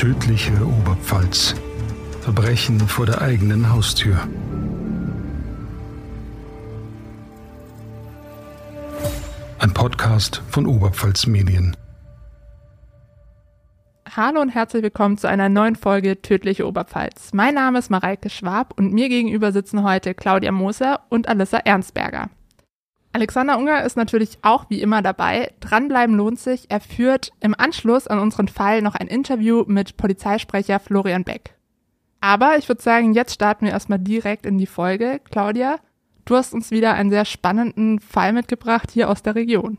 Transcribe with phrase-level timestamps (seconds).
[0.00, 1.54] Tödliche Oberpfalz.
[2.22, 4.16] Verbrechen vor der eigenen Haustür.
[9.58, 11.76] Ein Podcast von Oberpfalz Medien.
[14.16, 17.34] Hallo und herzlich willkommen zu einer neuen Folge Tödliche Oberpfalz.
[17.34, 22.30] Mein Name ist Mareike Schwab und mir gegenüber sitzen heute Claudia Moser und Alissa Ernstberger.
[23.12, 25.52] Alexander Unger ist natürlich auch wie immer dabei.
[25.60, 26.66] Dranbleiben lohnt sich.
[26.68, 31.56] Er führt im Anschluss an unseren Fall noch ein Interview mit Polizeisprecher Florian Beck.
[32.20, 35.20] Aber ich würde sagen, jetzt starten wir erstmal direkt in die Folge.
[35.24, 35.78] Claudia,
[36.24, 39.78] du hast uns wieder einen sehr spannenden Fall mitgebracht hier aus der Region.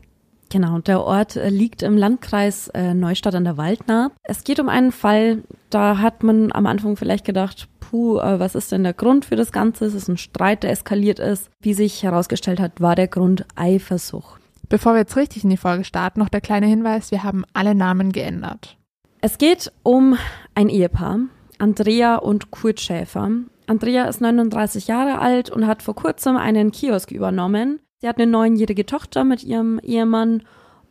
[0.50, 4.10] Genau, der Ort äh, liegt im Landkreis äh, Neustadt an der Waldnahe.
[4.22, 8.56] Es geht um einen Fall, da hat man am Anfang vielleicht gedacht, puh, äh, was
[8.56, 9.84] ist denn der Grund für das Ganze?
[9.84, 11.48] Es ist ein Streit, der eskaliert ist.
[11.60, 14.40] Wie sich herausgestellt hat, war der Grund Eifersucht.
[14.68, 17.74] Bevor wir jetzt richtig in die Folge starten, noch der kleine Hinweis, wir haben alle
[17.74, 18.76] Namen geändert.
[19.20, 20.16] Es geht um
[20.56, 21.20] ein Ehepaar,
[21.58, 23.30] Andrea und Kurt Schäfer.
[23.68, 28.28] Andrea ist 39 Jahre alt und hat vor kurzem einen Kiosk übernommen Sie hat eine
[28.28, 30.42] neunjährige Tochter mit ihrem Ehemann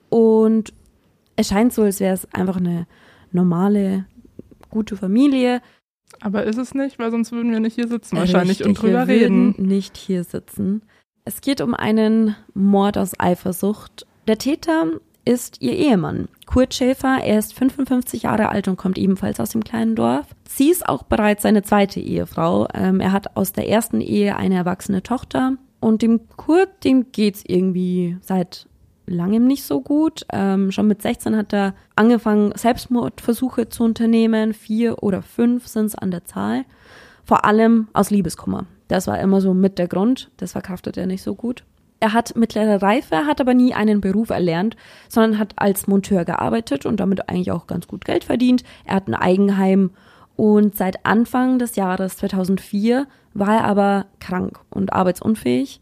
[0.08, 0.74] und
[1.36, 2.88] es scheint so, als wäre es einfach eine
[3.34, 4.06] normale,
[4.70, 5.62] gute Familie.
[6.22, 9.08] Aber ist es nicht, weil sonst würden wir nicht hier sitzen wahrscheinlich Richtig, und drüber
[9.08, 9.56] wir reden.
[9.58, 10.84] Nicht hier sitzen.
[11.26, 14.06] Es geht um einen Mord aus Eifersucht.
[14.28, 14.88] Der Täter
[15.26, 17.20] ist ihr Ehemann, Kurt Schäfer.
[17.24, 20.28] Er ist 55 Jahre alt und kommt ebenfalls aus dem kleinen Dorf.
[20.48, 22.68] Sie ist auch bereits seine zweite Ehefrau.
[22.74, 25.58] Ähm, er hat aus der ersten Ehe eine erwachsene Tochter.
[25.80, 28.68] Und dem Kurt, dem geht's irgendwie seit
[29.12, 30.26] langem nicht so gut.
[30.32, 34.54] Ähm, schon mit 16 hat er angefangen, Selbstmordversuche zu unternehmen.
[34.54, 36.66] Vier oder fünf sind es an der Zahl.
[37.24, 38.66] Vor allem aus Liebeskummer.
[38.88, 40.32] Das war immer so mit der Grund.
[40.38, 41.64] Das verkraftet er nicht so gut.
[42.02, 44.76] Er hat mittlere Reife, hat aber nie einen Beruf erlernt,
[45.08, 48.64] sondern hat als Monteur gearbeitet und damit eigentlich auch ganz gut Geld verdient.
[48.86, 49.92] Er hat ein Eigenheim
[50.36, 55.80] und seit Anfang des Jahres 2004 war er aber krank und arbeitsunfähig.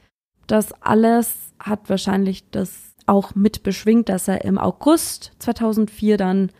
[0.48, 6.52] Das alles hat wahrscheinlich das auch mit beschwingt, dass er im August 2004 dann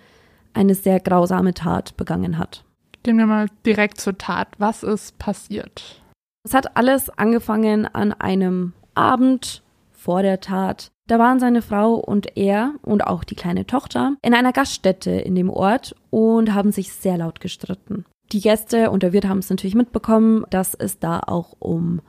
[0.54, 2.66] eine sehr grausame Tat begangen hat.
[3.04, 4.50] Gehen wir mal direkt zur Tat.
[4.58, 6.02] Was ist passiert?
[6.44, 10.92] Es hat alles angefangen an einem Abend vor der Tat.
[11.08, 15.36] Da waren seine Frau und er und auch die kleine Tochter in einer Gaststätte in
[15.36, 18.06] dem Ort und haben sich sehr laut gestritten.
[18.32, 22.02] Die Gäste und der Wirt haben es natürlich mitbekommen, dass es da auch um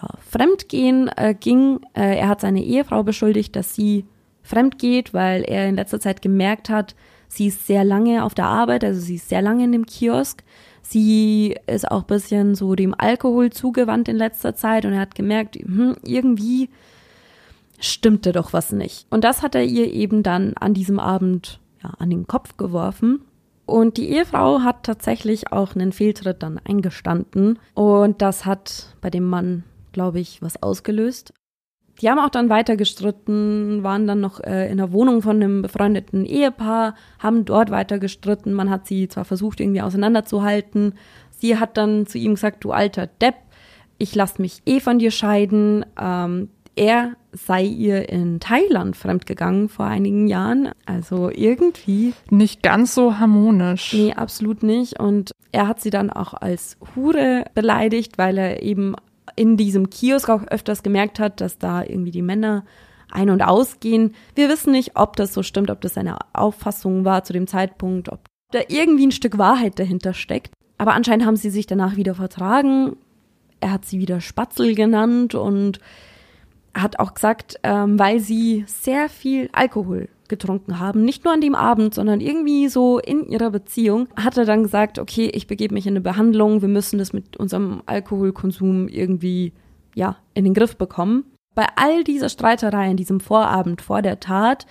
[0.00, 1.80] ja, Fremdgehen äh, ging.
[1.94, 4.04] Äh, er hat seine Ehefrau beschuldigt, dass sie
[4.42, 6.94] fremd geht, weil er in letzter Zeit gemerkt hat,
[7.28, 10.42] sie ist sehr lange auf der Arbeit, also sie ist sehr lange in dem Kiosk.
[10.82, 15.56] Sie ist auch bisschen so dem Alkohol zugewandt in letzter Zeit und er hat gemerkt,
[15.56, 16.70] hm, irgendwie
[17.80, 19.06] stimmte doch was nicht.
[19.10, 23.22] Und das hat er ihr eben dann an diesem Abend ja, an den Kopf geworfen.
[23.66, 27.58] Und die Ehefrau hat tatsächlich auch einen Fehltritt dann eingestanden.
[27.74, 29.64] Und das hat bei dem Mann,
[29.96, 31.32] glaube ich, was ausgelöst.
[32.02, 35.62] Die haben auch dann weiter gestritten, waren dann noch äh, in der Wohnung von einem
[35.62, 38.52] befreundeten Ehepaar, haben dort weiter gestritten.
[38.52, 40.96] Man hat sie zwar versucht, irgendwie auseinanderzuhalten.
[41.30, 43.36] Sie hat dann zu ihm gesagt, du alter Depp,
[43.96, 45.86] ich lass mich eh von dir scheiden.
[45.98, 50.72] Ähm, er sei ihr in Thailand fremdgegangen vor einigen Jahren.
[50.84, 52.12] Also irgendwie.
[52.28, 53.94] Nicht ganz so harmonisch.
[53.94, 55.00] Nee, absolut nicht.
[55.00, 58.94] Und er hat sie dann auch als Hure beleidigt, weil er eben
[59.36, 62.64] in diesem Kiosk auch öfters gemerkt hat, dass da irgendwie die Männer
[63.10, 64.14] ein- und ausgehen.
[64.34, 68.10] Wir wissen nicht, ob das so stimmt, ob das seine Auffassung war zu dem Zeitpunkt,
[68.10, 70.52] ob da irgendwie ein Stück Wahrheit dahinter steckt.
[70.78, 72.96] Aber anscheinend haben sie sich danach wieder vertragen.
[73.60, 75.80] Er hat sie wieder Spatzel genannt und
[76.74, 81.54] hat auch gesagt, ähm, weil sie sehr viel Alkohol getrunken haben, nicht nur an dem
[81.54, 85.86] Abend, sondern irgendwie so in ihrer Beziehung, hat er dann gesagt, okay, ich begebe mich
[85.86, 89.52] in eine Behandlung, wir müssen das mit unserem Alkoholkonsum irgendwie,
[89.94, 91.24] ja, in den Griff bekommen.
[91.54, 94.66] Bei all dieser Streiterei in diesem Vorabend vor der Tat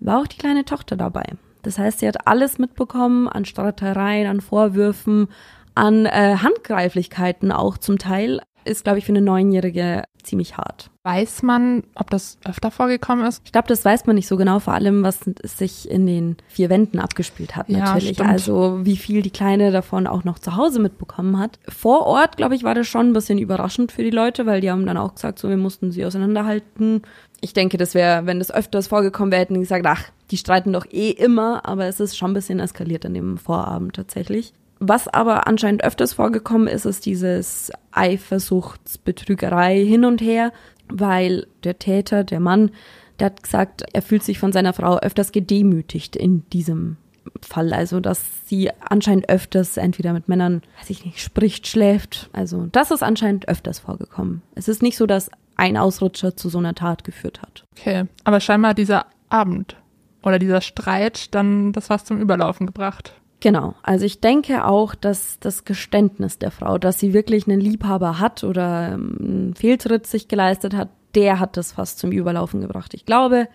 [0.00, 1.24] war auch die kleine Tochter dabei.
[1.62, 5.28] Das heißt, sie hat alles mitbekommen an Streitereien, an Vorwürfen,
[5.74, 8.40] an äh, Handgreiflichkeiten auch zum Teil.
[8.64, 10.90] Ist, glaube ich, für eine Neunjährige ziemlich hart.
[11.04, 13.42] Weiß man, ob das öfter vorgekommen ist?
[13.44, 16.70] Ich glaube, das weiß man nicht so genau, vor allem, was sich in den vier
[16.70, 18.18] Wänden abgespielt hat, natürlich.
[18.18, 21.58] Ja, also, wie viel die Kleine davon auch noch zu Hause mitbekommen hat.
[21.68, 24.70] Vor Ort, glaube ich, war das schon ein bisschen überraschend für die Leute, weil die
[24.70, 27.02] haben dann auch gesagt, so, wir mussten sie auseinanderhalten.
[27.40, 30.72] Ich denke, das wäre, wenn das öfters vorgekommen wäre, hätten die gesagt, ach, die streiten
[30.72, 34.54] doch eh immer, aber es ist schon ein bisschen eskaliert an dem Vorabend tatsächlich.
[34.84, 40.52] Was aber anscheinend öfters vorgekommen ist, ist dieses Eifersuchtsbetrügerei hin und her,
[40.88, 42.72] weil der Täter, der Mann,
[43.20, 46.96] der hat gesagt, er fühlt sich von seiner Frau öfters gedemütigt in diesem
[47.42, 47.72] Fall.
[47.72, 52.28] Also, dass sie anscheinend öfters entweder mit Männern, weiß ich nicht, spricht, schläft.
[52.32, 54.42] Also, das ist anscheinend öfters vorgekommen.
[54.56, 57.62] Es ist nicht so, dass ein Ausrutscher zu so einer Tat geführt hat.
[57.78, 59.76] Okay, aber scheinbar dieser Abend
[60.24, 63.14] oder dieser Streit dann das was zum Überlaufen gebracht.
[63.42, 68.20] Genau, also ich denke auch, dass das Geständnis der Frau, dass sie wirklich einen Liebhaber
[68.20, 72.94] hat oder ähm, einen Fehltritt sich geleistet hat, der hat das fast zum Überlaufen gebracht.
[72.94, 73.48] Ich glaube,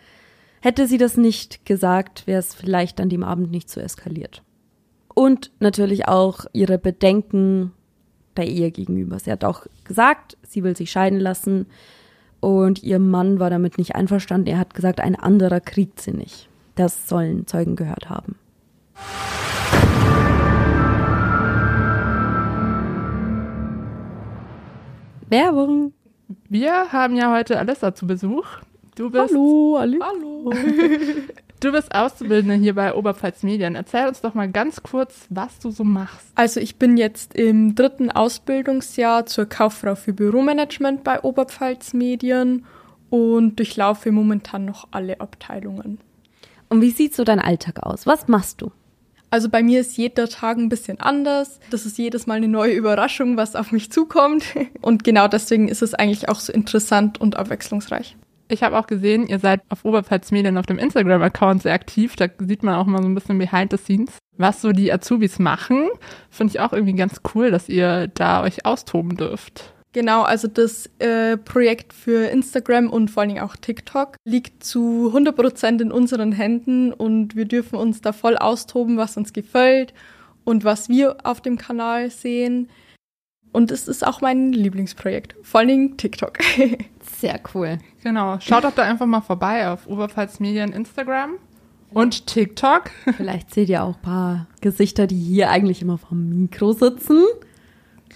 [0.60, 4.44] hätte sie das nicht gesagt, wäre es vielleicht an dem Abend nicht so eskaliert.
[5.16, 7.72] Und natürlich auch ihre Bedenken
[8.36, 9.20] der Ehe gegenüber.
[9.20, 11.66] Sie hat auch gesagt, sie will sich scheiden lassen
[12.42, 14.48] und ihr Mann war damit nicht einverstanden.
[14.48, 16.50] Er hat gesagt, ein anderer kriegt sie nicht.
[16.76, 18.36] Das sollen Zeugen gehört haben.
[25.30, 25.94] Werbung.
[26.50, 28.46] Wir haben ja heute Alissa zu Besuch.
[28.96, 29.34] Du bist.
[29.34, 30.02] Hallo, Alice.
[30.02, 30.54] Hallo.
[31.60, 33.74] Du bist Auszubildende hier bei Oberpfalz Medien.
[33.74, 36.28] Erzähl uns doch mal ganz kurz, was du so machst.
[36.36, 42.64] Also ich bin jetzt im dritten Ausbildungsjahr zur Kauffrau für Büromanagement bei Oberpfalz Medien
[43.10, 45.98] und durchlaufe momentan noch alle Abteilungen.
[46.70, 48.06] Und wie sieht so dein Alltag aus?
[48.06, 48.72] Was machst du?
[49.30, 51.60] Also bei mir ist jeder Tag ein bisschen anders.
[51.70, 54.44] Das ist jedes Mal eine neue Überraschung, was auf mich zukommt.
[54.82, 58.16] Und genau deswegen ist es eigentlich auch so interessant und abwechslungsreich.
[58.50, 62.16] Ich habe auch gesehen, ihr seid auf Oberpfalz Medien auf dem Instagram-Account sehr aktiv.
[62.16, 65.38] Da sieht man auch mal so ein bisschen behind the scenes, was so die Azubis
[65.38, 65.90] machen.
[66.30, 69.74] Finde ich auch irgendwie ganz cool, dass ihr da euch austoben dürft.
[69.98, 75.08] Genau, also das äh, Projekt für Instagram und vor allen Dingen auch TikTok liegt zu
[75.08, 79.96] 100 Prozent in unseren Händen und wir dürfen uns da voll austoben, was uns gefällt
[80.44, 82.70] und was wir auf dem Kanal sehen.
[83.52, 86.38] Und es ist auch mein Lieblingsprojekt, vor allen Dingen TikTok.
[87.18, 87.80] Sehr cool.
[88.04, 88.40] Genau.
[88.40, 91.40] Schaut doch da einfach mal vorbei auf Oberpfalz Medien Instagram
[91.92, 92.92] und TikTok.
[93.16, 97.24] Vielleicht seht ihr auch ein paar Gesichter, die hier eigentlich immer vom Mikro sitzen.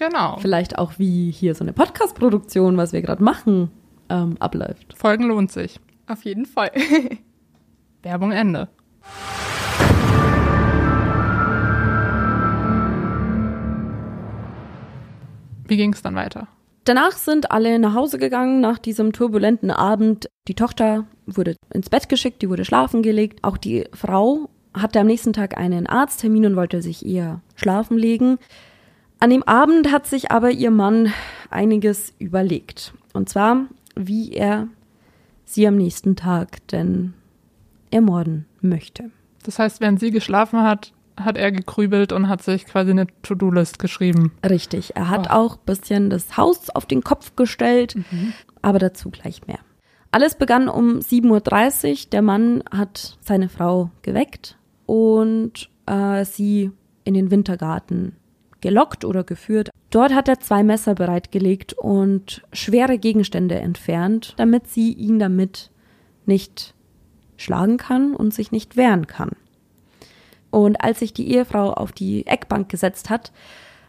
[0.08, 0.36] Genau.
[0.38, 3.70] Vielleicht auch wie hier so eine Podcast-Produktion, was wir gerade machen,
[4.08, 4.94] ähm, abläuft.
[4.96, 5.78] Folgen lohnt sich.
[6.08, 6.72] auf jeden Fall.
[8.02, 8.68] Werbung Ende.
[15.68, 16.48] Wie ging es dann weiter?
[16.82, 20.28] Danach sind alle nach Hause gegangen nach diesem turbulenten Abend.
[20.48, 23.44] Die Tochter wurde ins Bett geschickt, die wurde schlafen gelegt.
[23.44, 28.38] Auch die Frau hatte am nächsten Tag einen Arzttermin und wollte sich eher schlafen legen.
[29.22, 31.12] An dem Abend hat sich aber ihr Mann
[31.48, 32.92] einiges überlegt.
[33.12, 34.66] Und zwar, wie er
[35.44, 37.14] sie am nächsten Tag denn
[37.92, 39.12] ermorden möchte.
[39.44, 43.78] Das heißt, während sie geschlafen hat, hat er gekrübelt und hat sich quasi eine To-Do-List
[43.78, 44.32] geschrieben.
[44.44, 44.96] Richtig.
[44.96, 45.34] Er hat Oh.
[45.34, 47.94] auch ein bisschen das Haus auf den Kopf gestellt,
[48.60, 49.60] aber dazu gleich mehr.
[50.10, 52.10] Alles begann um 7.30 Uhr.
[52.10, 56.72] Der Mann hat seine Frau geweckt und äh, sie
[57.04, 58.16] in den Wintergarten
[58.62, 59.68] gelockt oder geführt.
[59.90, 65.70] Dort hat er zwei Messer bereitgelegt und schwere Gegenstände entfernt, damit sie ihn damit
[66.24, 66.74] nicht
[67.36, 69.32] schlagen kann und sich nicht wehren kann.
[70.50, 73.32] Und als sich die Ehefrau auf die Eckbank gesetzt hat,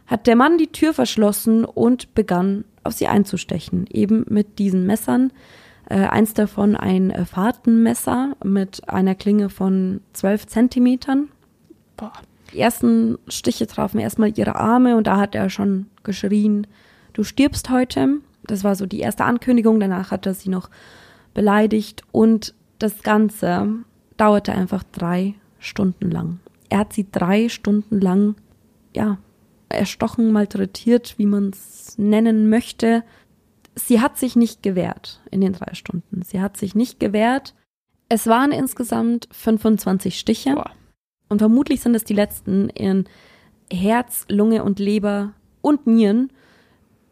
[0.07, 5.31] hat der Mann die Tür verschlossen und begann auf sie einzustechen, eben mit diesen Messern.
[5.89, 11.29] Äh, eins davon ein äh, Fahrtenmesser mit einer Klinge von 12 Zentimetern.
[11.97, 12.13] Boah.
[12.53, 16.67] Die ersten Stiche trafen erstmal ihre Arme und da hat er schon geschrien,
[17.13, 18.19] du stirbst heute.
[18.43, 19.79] Das war so die erste Ankündigung.
[19.79, 20.69] Danach hat er sie noch
[21.33, 23.67] beleidigt und das Ganze
[24.17, 26.39] dauerte einfach drei Stunden lang.
[26.69, 28.35] Er hat sie drei Stunden lang,
[28.95, 29.17] ja,
[29.69, 33.03] erstochen, malträtiert, wie man es nennen möchte.
[33.75, 36.21] Sie hat sich nicht gewehrt in den drei Stunden.
[36.21, 37.55] Sie hat sich nicht gewehrt.
[38.09, 40.53] Es waren insgesamt 25 Stiche.
[40.53, 40.71] Boah.
[41.33, 43.05] Und vermutlich sind es die letzten in
[43.71, 46.31] Herz, Lunge und Leber und Nieren,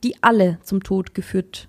[0.03, 1.67] die alle zum Tod geführt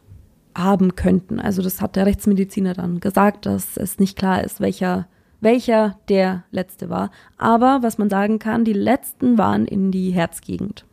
[0.54, 1.40] haben könnten.
[1.40, 5.08] Also das hat der Rechtsmediziner dann gesagt, dass es nicht klar ist, welcher,
[5.40, 7.10] welcher der letzte war.
[7.38, 10.84] Aber was man sagen kann, die letzten waren in die Herzgegend.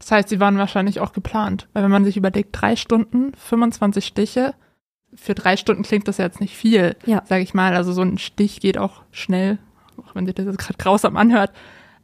[0.00, 1.68] Das heißt, sie waren wahrscheinlich auch geplant.
[1.74, 4.52] Weil wenn man sich überlegt, drei Stunden, 25 Stiche,
[5.14, 7.22] für drei Stunden klingt das ja jetzt nicht viel, Ja.
[7.24, 7.76] sage ich mal.
[7.76, 9.58] Also so ein Stich geht auch schnell,
[10.06, 11.52] auch wenn sich das jetzt gerade grausam anhört.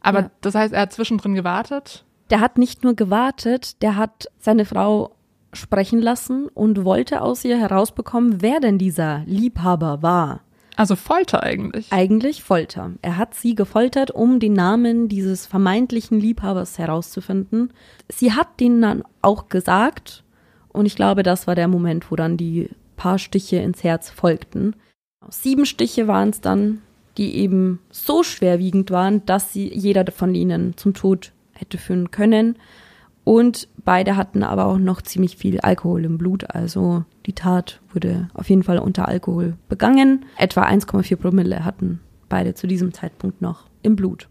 [0.01, 0.31] Aber Ja.
[0.41, 2.05] das heißt, er hat zwischendrin gewartet.
[2.29, 5.11] Der hat nicht nur gewartet, der hat seine Frau
[5.53, 10.41] sprechen lassen und wollte aus ihr herausbekommen, wer denn dieser Liebhaber war.
[10.75, 11.87] Also Folter eigentlich.
[11.93, 12.91] Eigentlich Folter.
[13.01, 17.71] Er hat sie gefoltert, um den Namen dieses vermeintlichen Liebhabers herauszufinden.
[18.09, 20.23] Sie hat den dann auch gesagt
[20.69, 24.75] und ich glaube, das war der Moment, wo dann die paar Stiche ins Herz folgten.
[25.29, 26.81] Sieben Stiche waren es dann,
[27.17, 32.57] die eben so schwerwiegend waren, dass sie jeder von ihnen zum Tod hätte führen können.
[33.23, 36.49] Und beide hatten aber auch noch ziemlich viel Alkohol im Blut.
[36.53, 40.25] Also die Tat wurde auf jeden Fall unter Alkohol begangen.
[40.37, 44.29] Etwa 1,4 Promille hatten beide zu diesem Zeitpunkt noch im Blut.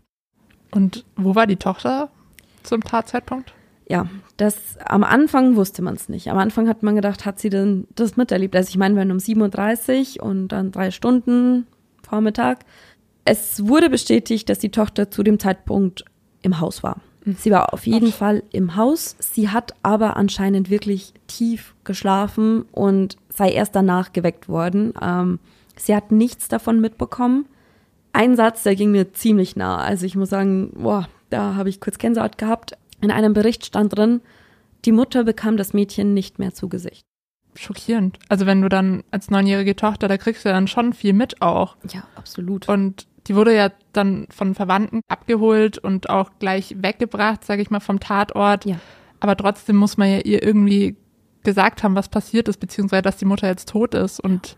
[0.71, 2.11] Und wo war die Tochter
[2.62, 3.53] zum Tatzeitpunkt?
[3.88, 6.31] Ja, das am Anfang wusste man es nicht.
[6.31, 8.57] Am Anfang hat man gedacht, hat sie denn das miterlebt?
[8.57, 11.67] Also ich meine, wir waren um 7.30 Uhr und dann drei Stunden
[12.14, 12.61] Vormittag.
[13.25, 16.04] Es wurde bestätigt, dass die Tochter zu dem Zeitpunkt
[16.42, 17.00] im Haus war.
[17.25, 17.37] Mhm.
[17.40, 18.16] Sie war auf jeden Ach.
[18.16, 19.16] Fall im Haus.
[19.18, 24.94] Sie hat aber anscheinend wirklich tief geschlafen und sei erst danach geweckt worden.
[25.02, 25.40] Ähm,
[25.76, 27.47] sie hat nichts davon mitbekommen.
[28.12, 29.78] Ein Satz, der ging mir ziemlich nah.
[29.78, 32.76] Also ich muss sagen, boah, da habe ich kurz Gänsehaut gehabt.
[33.00, 34.21] In einem Bericht stand drin,
[34.85, 37.04] die Mutter bekam das Mädchen nicht mehr zu Gesicht.
[37.56, 38.18] Schockierend.
[38.28, 41.76] Also wenn du dann als neunjährige Tochter, da kriegst du dann schon viel mit auch.
[41.92, 42.68] Ja, absolut.
[42.68, 47.80] Und die wurde ja dann von Verwandten abgeholt und auch gleich weggebracht, sage ich mal,
[47.80, 48.66] vom Tatort.
[48.66, 48.76] Ja.
[49.20, 50.96] Aber trotzdem muss man ja ihr irgendwie
[51.42, 54.20] gesagt haben, was passiert ist, beziehungsweise dass die Mutter jetzt tot ist.
[54.20, 54.56] Und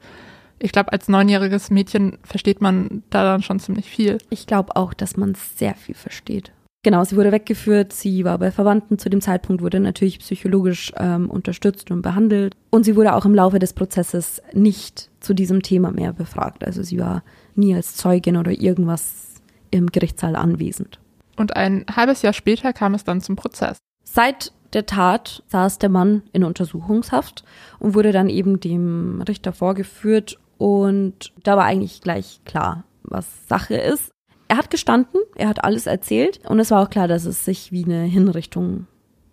[0.59, 4.19] ich glaube, als neunjähriges Mädchen versteht man da dann schon ziemlich viel.
[4.31, 6.53] Ich glaube auch, dass man sehr viel versteht.
[6.87, 11.29] Genau, sie wurde weggeführt, sie war bei Verwandten zu dem Zeitpunkt, wurde natürlich psychologisch ähm,
[11.29, 12.55] unterstützt und behandelt.
[12.71, 16.65] Und sie wurde auch im Laufe des Prozesses nicht zu diesem Thema mehr befragt.
[16.65, 17.25] Also sie war
[17.57, 21.01] nie als Zeugin oder irgendwas im Gerichtssaal anwesend.
[21.37, 23.79] Und ein halbes Jahr später kam es dann zum Prozess.
[24.05, 27.43] Seit der Tat saß der Mann in Untersuchungshaft
[27.81, 33.75] und wurde dann eben dem Richter vorgeführt und da war eigentlich gleich klar, was Sache
[33.75, 34.13] ist.
[34.49, 37.73] Er hat gestanden, er hat alles erzählt und es war auch klar, dass es sich
[37.73, 38.87] wie eine Hinrichtung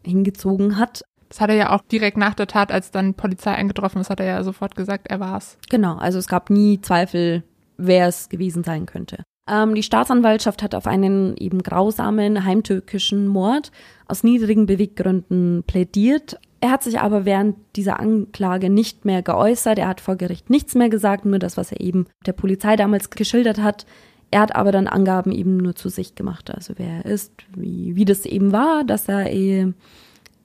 [0.03, 1.03] hingezogen hat.
[1.29, 4.19] Das hat er ja auch direkt nach der Tat, als dann Polizei eingetroffen ist, hat
[4.19, 5.57] er ja sofort gesagt, er war's.
[5.69, 7.43] Genau, also es gab nie Zweifel,
[7.77, 9.23] wer es gewesen sein könnte.
[9.49, 13.71] Ähm, die Staatsanwaltschaft hat auf einen eben grausamen heimtückischen Mord
[14.07, 16.39] aus niedrigen Beweggründen plädiert.
[16.61, 19.79] Er hat sich aber während dieser Anklage nicht mehr geäußert.
[19.79, 23.09] Er hat vor Gericht nichts mehr gesagt, nur das, was er eben der Polizei damals
[23.09, 23.85] geschildert hat.
[24.33, 27.95] Er hat aber dann Angaben eben nur zu sich gemacht, also wer er ist, wie,
[27.95, 29.71] wie das eben war, dass er eh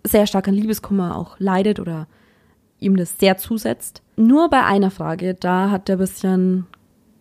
[0.05, 2.07] sehr stark an Liebeskummer auch leidet oder
[2.79, 4.03] ihm das sehr zusetzt.
[4.15, 6.67] Nur bei einer Frage, da hat er ein bisschen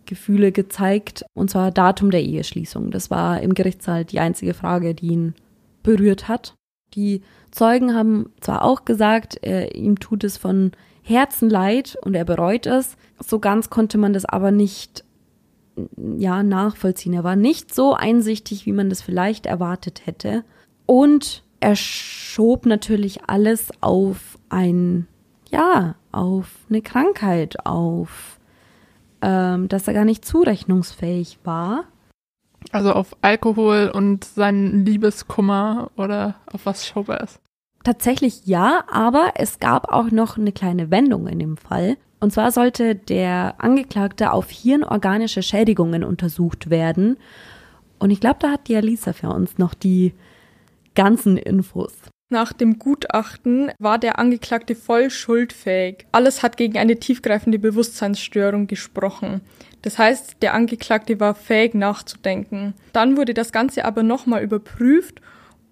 [0.04, 2.90] Gefühle gezeigt, und zwar Datum der Eheschließung.
[2.90, 5.34] Das war im Gerichtssaal die einzige Frage, die ihn
[5.82, 6.52] berührt hat.
[6.92, 10.72] Die Zeugen haben zwar auch gesagt, er, ihm tut es von
[11.02, 12.98] Herzen leid und er bereut es.
[13.26, 15.02] So ganz konnte man das aber nicht
[16.16, 17.14] ja, nachvollziehen.
[17.14, 20.44] Er war nicht so einsichtig, wie man das vielleicht erwartet hätte.
[20.86, 25.06] Und er schob natürlich alles auf ein,
[25.50, 28.38] ja, auf eine Krankheit, auf,
[29.22, 31.84] ähm, dass er gar nicht zurechnungsfähig war.
[32.72, 37.40] Also auf Alkohol und seinen Liebeskummer oder auf was schob er es?
[37.84, 41.96] Tatsächlich ja, aber es gab auch noch eine kleine Wendung in dem Fall.
[42.20, 47.16] Und zwar sollte der Angeklagte auf hirnorganische Schädigungen untersucht werden.
[47.98, 50.14] Und ich glaube, da hat die Alisa für uns noch die
[50.94, 51.92] ganzen Infos.
[52.30, 56.06] Nach dem Gutachten war der Angeklagte voll schuldfähig.
[56.12, 59.40] Alles hat gegen eine tiefgreifende Bewusstseinsstörung gesprochen.
[59.80, 62.74] Das heißt, der Angeklagte war fähig nachzudenken.
[62.92, 65.22] Dann wurde das Ganze aber nochmal überprüft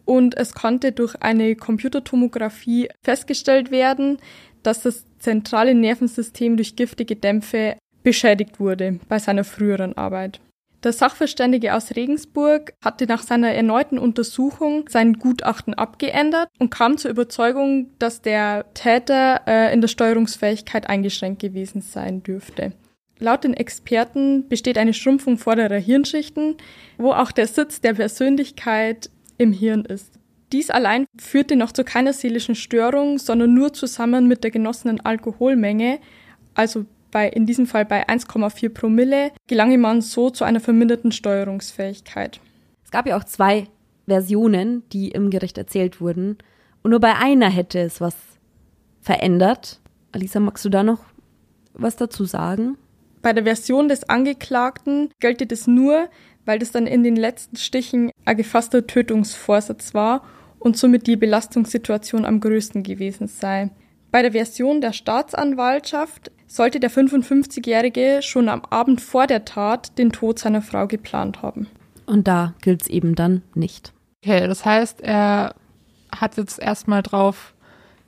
[0.07, 4.19] und es konnte durch eine Computertomographie festgestellt werden,
[4.63, 10.41] dass das zentrale Nervensystem durch giftige Dämpfe beschädigt wurde bei seiner früheren Arbeit.
[10.85, 17.11] Der Sachverständige aus Regensburg hatte nach seiner erneuten Untersuchung sein Gutachten abgeändert und kam zur
[17.11, 22.73] Überzeugung, dass der Täter äh, in der Steuerungsfähigkeit eingeschränkt gewesen sein dürfte.
[23.19, 26.57] Laut den Experten besteht eine Schrumpfung vorderer Hirnschichten,
[26.99, 30.16] wo auch der Sitz der Persönlichkeit im Hirn ist.
[30.53, 35.99] Dies allein führte noch zu keiner seelischen Störung, sondern nur zusammen mit der genossenen Alkoholmenge,
[36.55, 42.41] also bei, in diesem Fall bei 1,4 Promille, gelange man so zu einer verminderten Steuerungsfähigkeit.
[42.85, 43.67] Es gab ja auch zwei
[44.07, 46.39] Versionen, die im Gericht erzählt wurden.
[46.83, 48.15] Und nur bei einer hätte es was
[49.01, 49.81] verändert.
[50.13, 51.01] Alisa, magst du da noch
[51.75, 52.79] was dazu sagen?
[53.23, 56.09] Bei der Version des Angeklagten gelte das nur,
[56.45, 60.23] weil das dann in den letzten Stichen ein gefasster Tötungsvorsatz war
[60.59, 63.71] und somit die Belastungssituation am größten gewesen sei.
[64.11, 70.13] Bei der Version der Staatsanwaltschaft sollte der 55-Jährige schon am Abend vor der Tat den
[70.13, 71.67] Tod seiner Frau geplant haben.
[72.07, 73.93] Und da gilt es eben dann nicht.
[74.25, 75.55] Okay, das heißt, er
[76.11, 77.55] hat jetzt erstmal drauf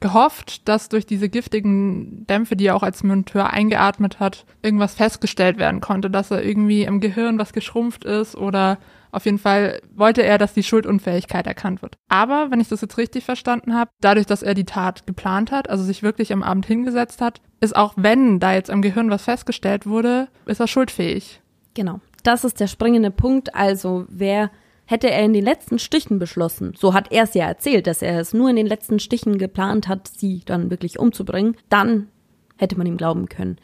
[0.01, 5.59] gehofft, dass durch diese giftigen Dämpfe, die er auch als Monteur eingeatmet hat, irgendwas festgestellt
[5.59, 8.79] werden konnte, dass er irgendwie im Gehirn was geschrumpft ist oder
[9.11, 11.97] auf jeden Fall wollte er, dass die Schuldunfähigkeit erkannt wird.
[12.09, 15.71] Aber, wenn ich das jetzt richtig verstanden habe, dadurch, dass er die Tat geplant hat,
[15.71, 19.25] also sich wirklich am Abend hingesetzt hat, ist auch wenn da jetzt im Gehirn was
[19.25, 21.41] festgestellt wurde, ist er schuldfähig.
[21.75, 22.01] Genau.
[22.23, 23.55] Das ist der springende Punkt.
[23.55, 24.51] Also, wer
[24.85, 28.19] hätte er in den letzten Stichen beschlossen, so hat er es ja erzählt, dass er
[28.19, 32.09] es nur in den letzten Stichen geplant hat, sie dann wirklich umzubringen, dann
[32.57, 33.59] hätte man ihm glauben können.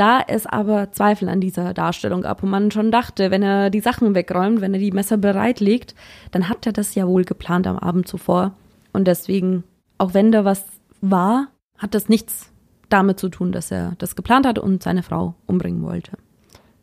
[0.00, 3.80] Da es aber Zweifel an dieser Darstellung gab und man schon dachte, wenn er die
[3.80, 5.94] Sachen wegräumt, wenn er die Messer bereitlegt,
[6.30, 8.52] dann hat er das ja wohl geplant am Abend zuvor.
[8.94, 9.62] Und deswegen,
[9.98, 10.64] auch wenn da was
[11.02, 12.50] war, hat das nichts
[12.88, 16.12] damit zu tun, dass er das geplant hat und seine Frau umbringen wollte.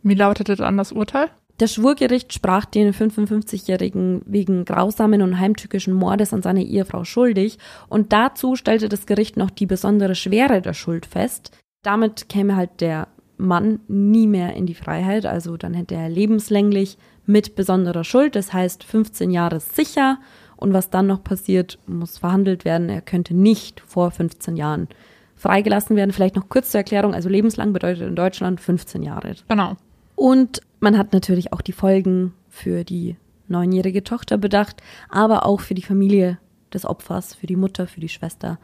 [0.03, 1.31] Wie lautete dann das Urteil?
[1.57, 7.57] Das Schwurgericht sprach den 55-Jährigen wegen grausamen und heimtückischen Mordes an seine Ehefrau schuldig
[7.89, 11.57] und dazu stellte das Gericht noch die besondere Schwere der Schuld fest.
[11.87, 16.97] Damit käme halt der Mann nie mehr in die Freiheit, also dann hätte er lebenslänglich
[17.25, 20.19] mit besonderer Schuld, das heißt 15 Jahre sicher
[20.57, 22.89] und was dann noch passiert, muss verhandelt werden.
[22.89, 24.89] Er könnte nicht vor 15 Jahren
[25.37, 26.11] freigelassen werden.
[26.11, 29.35] Vielleicht noch kurz zur Erklärung, also lebenslang bedeutet in Deutschland 15 Jahre.
[29.47, 29.77] Genau.
[30.17, 33.15] Und man hat natürlich auch die Folgen für die
[33.47, 36.37] neunjährige Tochter bedacht, aber auch für die Familie
[36.73, 38.59] des Opfers, für die Mutter, für die Schwester.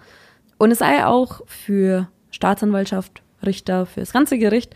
[0.57, 4.75] Und es sei auch für Staatsanwaltschaft, Richter, für das ganze Gericht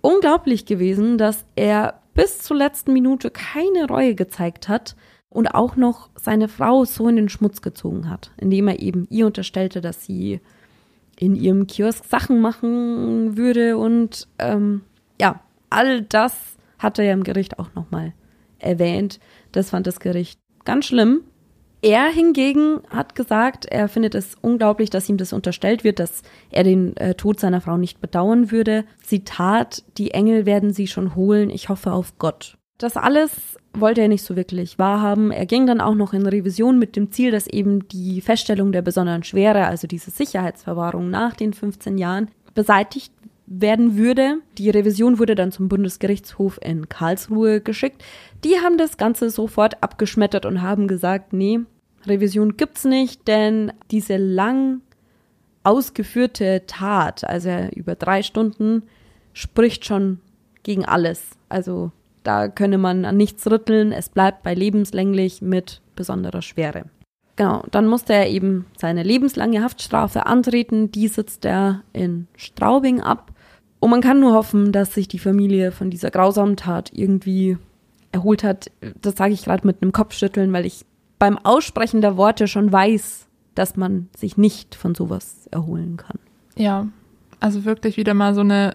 [0.00, 4.96] unglaublich gewesen, dass er bis zur letzten Minute keine Reue gezeigt hat
[5.30, 9.26] und auch noch seine Frau so in den Schmutz gezogen hat, indem er eben ihr
[9.26, 10.40] unterstellte, dass sie
[11.18, 14.82] in ihrem Kiosk Sachen machen würde und ähm,
[15.20, 16.34] ja, all das
[16.78, 18.12] hat er ja im Gericht auch nochmal
[18.58, 19.20] erwähnt.
[19.52, 21.22] Das fand das Gericht ganz schlimm.
[21.84, 26.22] Er hingegen hat gesagt, er findet es unglaublich, dass ihm das unterstellt wird, dass
[26.52, 28.84] er den äh, Tod seiner Frau nicht bedauern würde.
[29.02, 32.56] Zitat, die Engel werden sie schon holen, ich hoffe auf Gott.
[32.78, 35.32] Das alles wollte er nicht so wirklich wahrhaben.
[35.32, 38.82] Er ging dann auch noch in Revision mit dem Ziel, dass eben die Feststellung der
[38.82, 43.12] besonderen Schwere, also diese Sicherheitsverwahrung nach den 15 Jahren, beseitigt
[43.46, 44.38] werden würde.
[44.56, 48.02] Die Revision wurde dann zum Bundesgerichtshof in Karlsruhe geschickt.
[48.44, 51.60] Die haben das Ganze sofort abgeschmettert und haben gesagt, nee,
[52.06, 54.80] Revision gibt's nicht, denn diese lang
[55.64, 58.82] ausgeführte Tat, also über drei Stunden,
[59.32, 60.20] spricht schon
[60.62, 61.22] gegen alles.
[61.48, 66.84] Also da könne man an nichts rütteln, es bleibt bei lebenslänglich mit besonderer Schwere.
[67.36, 70.92] Genau, dann musste er eben seine lebenslange Haftstrafe antreten.
[70.92, 73.32] Die sitzt er in Straubing ab.
[73.80, 77.56] Und man kann nur hoffen, dass sich die Familie von dieser grausamen Tat irgendwie
[78.12, 78.70] erholt hat.
[79.00, 80.84] Das sage ich gerade mit einem Kopfschütteln, weil ich
[81.22, 86.18] beim Aussprechen der Worte schon weiß, dass man sich nicht von sowas erholen kann.
[86.56, 86.88] Ja,
[87.38, 88.74] also wirklich wieder mal so eine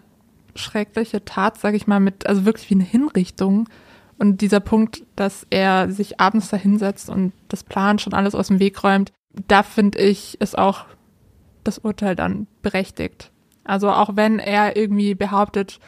[0.56, 3.68] schreckliche Tat, sage ich mal, mit, also wirklich wie eine Hinrichtung.
[4.18, 8.48] Und dieser Punkt, dass er sich abends da hinsetzt und das Plan schon alles aus
[8.48, 9.12] dem Weg räumt,
[9.50, 10.86] da finde ich, ist auch
[11.66, 13.30] das Urteil dann berechtigt.
[13.66, 15.82] Also auch wenn er irgendwie behauptet,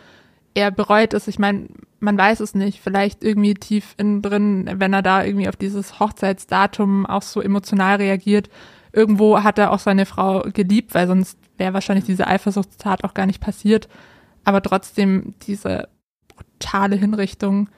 [0.56, 1.70] er bereut es, ich meine,
[2.00, 6.00] man weiß es nicht, vielleicht irgendwie tief innen drin, wenn er da irgendwie auf dieses
[6.00, 8.50] Hochzeitsdatum auch so emotional reagiert,
[8.92, 13.26] irgendwo hat er auch seine Frau geliebt, weil sonst wäre wahrscheinlich diese Eifersuchtstat auch gar
[13.26, 13.88] nicht passiert.
[14.44, 15.90] Aber trotzdem diese
[16.28, 17.70] brutale Hinrichtung,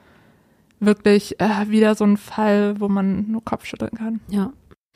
[0.80, 4.20] wirklich äh, wieder so ein Fall, wo man nur Kopf schütteln kann.
[4.28, 4.52] Ja.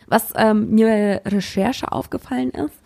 [0.08, 2.80] Was ähm, mir bei der Recherche aufgefallen ist,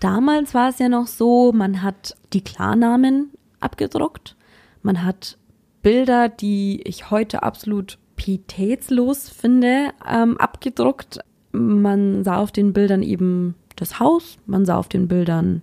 [0.00, 4.34] Damals war es ja noch so, man hat die Klarnamen abgedruckt,
[4.82, 5.36] man hat
[5.82, 11.20] Bilder, die ich heute absolut pietätslos finde, ähm, abgedruckt.
[11.52, 15.62] Man sah auf den Bildern eben das Haus, man sah auf den Bildern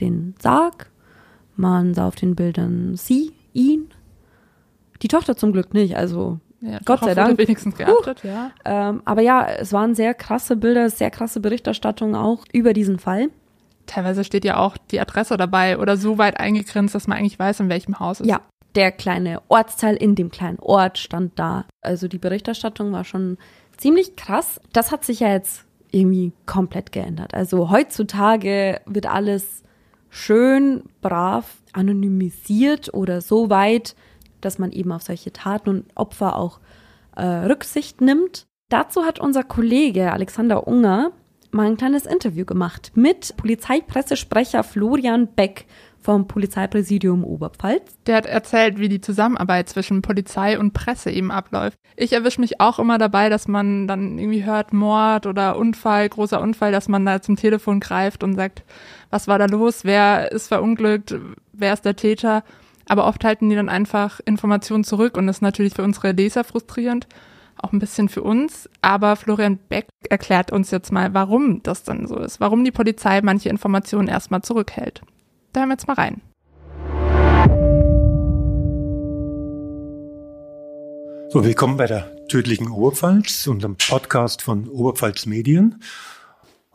[0.00, 0.90] den Sarg,
[1.56, 3.88] man sah auf den Bildern sie, ihn.
[5.02, 7.38] Die Tochter zum Glück nicht, also ja, Gott sei Dank.
[7.38, 8.50] Wenigstens geachtet, ja.
[8.64, 13.28] Ähm, aber ja, es waren sehr krasse Bilder, sehr krasse Berichterstattung auch über diesen Fall
[13.90, 17.60] teilweise steht ja auch die Adresse dabei oder so weit eingegrenzt, dass man eigentlich weiß,
[17.60, 18.30] in welchem Haus es ist.
[18.30, 18.40] Ja,
[18.74, 21.66] der kleine Ortsteil in dem kleinen Ort stand da.
[21.80, 23.38] Also die Berichterstattung war schon
[23.76, 24.60] ziemlich krass.
[24.72, 27.34] Das hat sich ja jetzt irgendwie komplett geändert.
[27.34, 29.62] Also heutzutage wird alles
[30.08, 33.94] schön, brav, anonymisiert oder so weit,
[34.40, 36.60] dass man eben auf solche Taten und Opfer auch
[37.16, 38.46] äh, Rücksicht nimmt.
[38.68, 41.12] Dazu hat unser Kollege Alexander Unger
[41.50, 45.66] mal ein kleines Interview gemacht mit Polizeipressesprecher Florian Beck
[46.00, 47.98] vom Polizeipräsidium Oberpfalz.
[48.06, 51.78] Der hat erzählt, wie die Zusammenarbeit zwischen Polizei und Presse eben abläuft.
[51.96, 56.40] Ich erwische mich auch immer dabei, dass man dann irgendwie hört Mord oder Unfall, großer
[56.40, 58.64] Unfall, dass man da zum Telefon greift und sagt,
[59.10, 61.14] was war da los, wer ist verunglückt,
[61.52, 62.44] wer ist der Täter.
[62.88, 66.42] Aber oft halten die dann einfach Informationen zurück und das ist natürlich für unsere Leser
[66.42, 67.06] frustrierend,
[67.56, 68.68] auch ein bisschen für uns.
[68.80, 73.20] Aber Florian Beck erklärt uns jetzt mal, warum das dann so ist, warum die Polizei
[73.22, 75.02] manche Informationen erstmal zurückhält.
[75.52, 76.22] Da hören wir jetzt mal rein.
[81.32, 85.82] So, willkommen bei der tödlichen Oberpfalz, unserem Podcast von Oberpfalz Medien.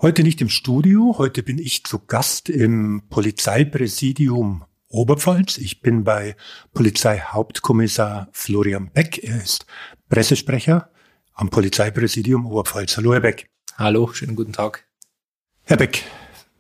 [0.02, 5.58] Heute nicht im Studio, heute bin ich zu Gast im Polizeipräsidium Oberpfalz.
[5.58, 6.36] Ich bin bei
[6.74, 9.24] Polizeihauptkommissar Florian Beck.
[9.24, 9.66] Er ist
[10.10, 10.90] Pressesprecher
[11.34, 12.98] am Polizeipräsidium Oberpfalz.
[12.98, 13.50] Hallo, Herr Beck.
[13.78, 14.86] Hallo, schönen guten Tag.
[15.64, 16.04] Herr Beck,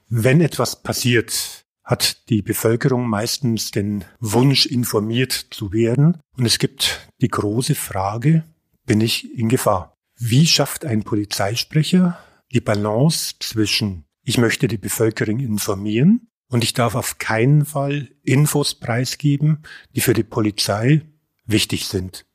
[0.09, 1.54] wenn etwas passiert,
[1.85, 6.19] hat die Bevölkerung meistens den Wunsch, informiert zu werden.
[6.35, 8.43] Und es gibt die große Frage,
[8.85, 9.95] bin ich in Gefahr?
[10.17, 12.17] Wie schafft ein Polizeisprecher
[12.51, 18.75] die Balance zwischen, ich möchte die Bevölkerung informieren und ich darf auf keinen Fall Infos
[18.75, 19.63] preisgeben,
[19.95, 21.01] die für die Polizei
[21.45, 22.25] wichtig sind?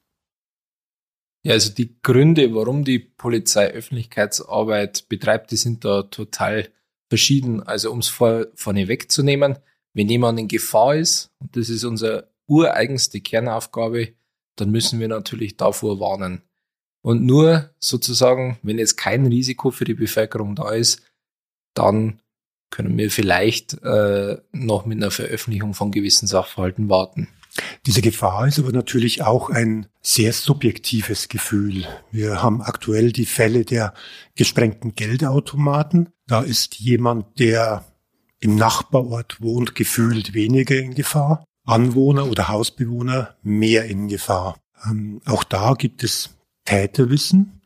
[1.43, 6.69] Ja, also die Gründe, warum die Polizei Öffentlichkeitsarbeit betreibt, die sind da total
[7.11, 7.62] verschieden.
[7.62, 9.59] Also um es vor, vorne wegzunehmen,
[9.92, 14.14] wenn jemand in Gefahr ist, und das ist unsere ureigenste Kernaufgabe,
[14.57, 16.42] dann müssen wir natürlich davor warnen.
[17.03, 21.03] Und nur sozusagen, wenn jetzt kein Risiko für die Bevölkerung da ist,
[21.75, 22.20] dann
[22.70, 27.29] können wir vielleicht äh, noch mit einer Veröffentlichung von gewissen Sachverhalten warten.
[27.87, 31.87] Diese Gefahr ist aber natürlich auch ein sehr subjektives Gefühl.
[32.11, 33.95] Wir haben aktuell die Fälle der
[34.37, 36.11] gesprengten Geldautomaten.
[36.27, 37.85] Da ist jemand, der
[38.39, 41.45] im Nachbarort wohnt, gefühlt weniger in Gefahr.
[41.67, 44.59] Anwohner oder Hausbewohner mehr in Gefahr.
[44.85, 46.31] Ähm, auch da gibt es
[46.65, 47.61] Täterwissen.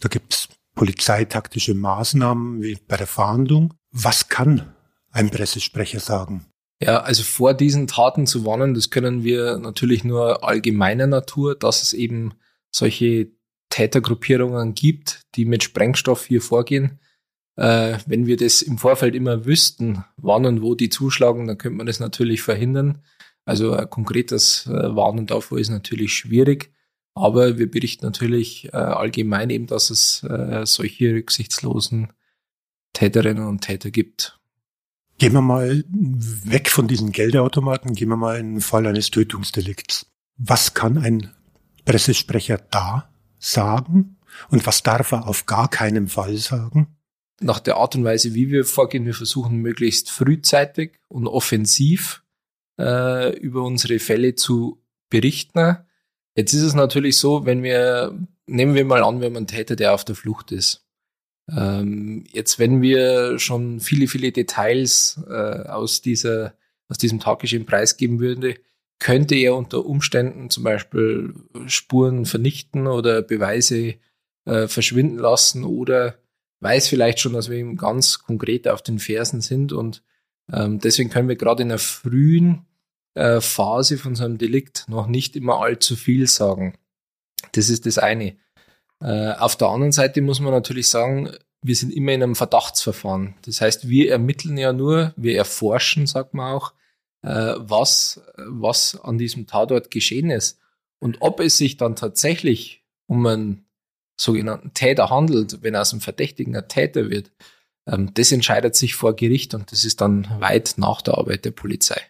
[0.00, 3.74] Da gibt es polizeitaktische Maßnahmen wie bei der Fahndung.
[3.90, 4.74] Was kann
[5.10, 6.46] ein Pressesprecher sagen?
[6.82, 11.82] Ja, also vor diesen Taten zu warnen, das können wir natürlich nur allgemeiner Natur, dass
[11.82, 12.32] es eben
[12.70, 13.32] solche
[13.68, 16.98] Tätergruppierungen gibt, die mit Sprengstoff hier vorgehen.
[17.56, 21.76] Äh, wenn wir das im Vorfeld immer wüssten, wann und wo die zuschlagen, dann könnte
[21.76, 23.02] man das natürlich verhindern.
[23.44, 26.72] Also ein konkretes äh, Warnen davor ist natürlich schwierig,
[27.14, 32.12] aber wir berichten natürlich äh, allgemein eben, dass es äh, solche rücksichtslosen
[32.94, 34.39] Täterinnen und Täter gibt.
[35.20, 40.06] Gehen wir mal weg von diesen Geldautomaten, gehen wir mal in den Fall eines Tötungsdelikts.
[40.38, 41.30] Was kann ein
[41.84, 44.16] Pressesprecher da sagen
[44.48, 46.96] und was darf er auf gar keinen Fall sagen?
[47.38, 52.24] Nach der Art und Weise, wie wir vorgehen, wir versuchen möglichst frühzeitig und offensiv
[52.78, 55.76] äh, über unsere Fälle zu berichten.
[56.34, 59.76] Jetzt ist es natürlich so, wenn wir, nehmen wir mal an, wir haben einen Täter,
[59.76, 60.86] der auf der Flucht ist.
[61.56, 66.54] Ähm, jetzt, wenn wir schon viele, viele Details äh, aus dieser,
[66.88, 68.54] aus diesem Taggeschehen preisgeben würden,
[68.98, 71.34] könnte er unter Umständen zum Beispiel
[71.66, 73.94] Spuren vernichten oder Beweise
[74.44, 76.16] äh, verschwinden lassen oder
[76.60, 80.02] weiß vielleicht schon, dass wir ihm ganz konkret auf den Fersen sind und
[80.52, 82.66] ähm, deswegen können wir gerade in der frühen
[83.14, 86.74] äh, Phase von so einem Delikt noch nicht immer allzu viel sagen.
[87.52, 88.36] Das ist das eine.
[89.00, 91.30] Äh, auf der anderen Seite muss man natürlich sagen,
[91.62, 93.34] wir sind immer in einem Verdachtsverfahren.
[93.42, 96.72] Das heißt, wir ermitteln ja nur, wir erforschen, sagt man auch,
[97.22, 100.58] äh, was, was an diesem Tatort geschehen ist.
[101.00, 103.66] Und ob es sich dann tatsächlich um einen
[104.16, 107.30] sogenannten Täter handelt, wenn aus einem Verdächtigen ein Täter wird,
[107.86, 111.52] ähm, das entscheidet sich vor Gericht und das ist dann weit nach der Arbeit der
[111.52, 112.00] Polizei.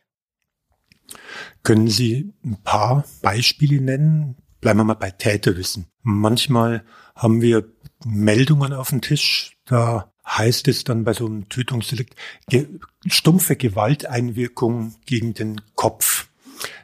[1.62, 5.87] Können Sie ein paar Beispiele nennen, bleiben wir mal bei Täterwissen.
[6.03, 7.64] Manchmal haben wir
[8.05, 12.14] Meldungen auf dem Tisch, da heißt es dann bei so einem Tötungsdelikt
[12.49, 12.66] ge
[13.07, 16.29] stumpfe Gewalteinwirkung gegen den Kopf.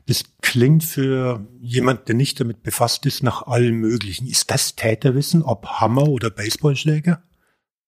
[0.06, 4.26] Das klingt für jemand, der nicht damit befasst ist, nach allem Möglichen.
[4.26, 7.22] Ist das Täterwissen, ob Hammer oder Baseballschläger?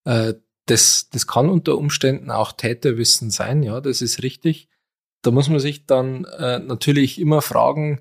[0.05, 0.35] Äh,
[0.67, 4.69] das, das kann unter Umständen auch Täterwissen sein, ja, das ist richtig.
[5.23, 8.01] Da muss man sich dann äh, natürlich immer fragen,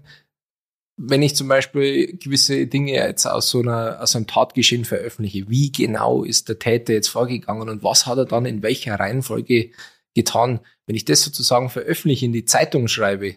[0.98, 5.72] wenn ich zum Beispiel gewisse Dinge jetzt aus so einer, aus einem Tatgeschehen veröffentliche, wie
[5.72, 9.70] genau ist der Täter jetzt vorgegangen und was hat er dann in welcher Reihenfolge
[10.16, 10.60] getan?
[10.88, 13.36] Wenn ich das sozusagen veröffentliche, in die Zeitung schreibe,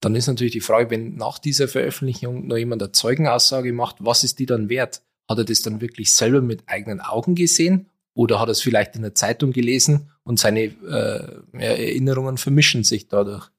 [0.00, 4.22] dann ist natürlich die Frage, wenn nach dieser Veröffentlichung noch jemand eine Zeugenaussage macht, was
[4.22, 5.02] ist die dann wert?
[5.28, 8.96] Hat er das dann wirklich selber mit eigenen Augen gesehen oder hat er es vielleicht
[8.96, 13.50] in der Zeitung gelesen und seine äh, Erinnerungen vermischen sich dadurch.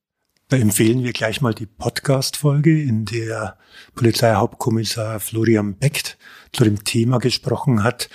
[0.49, 3.57] Da empfehlen wir gleich mal die Podcast-Folge, in der
[3.95, 6.17] Polizeihauptkommissar Florian Beckt
[6.53, 8.09] zu dem Thema gesprochen hat,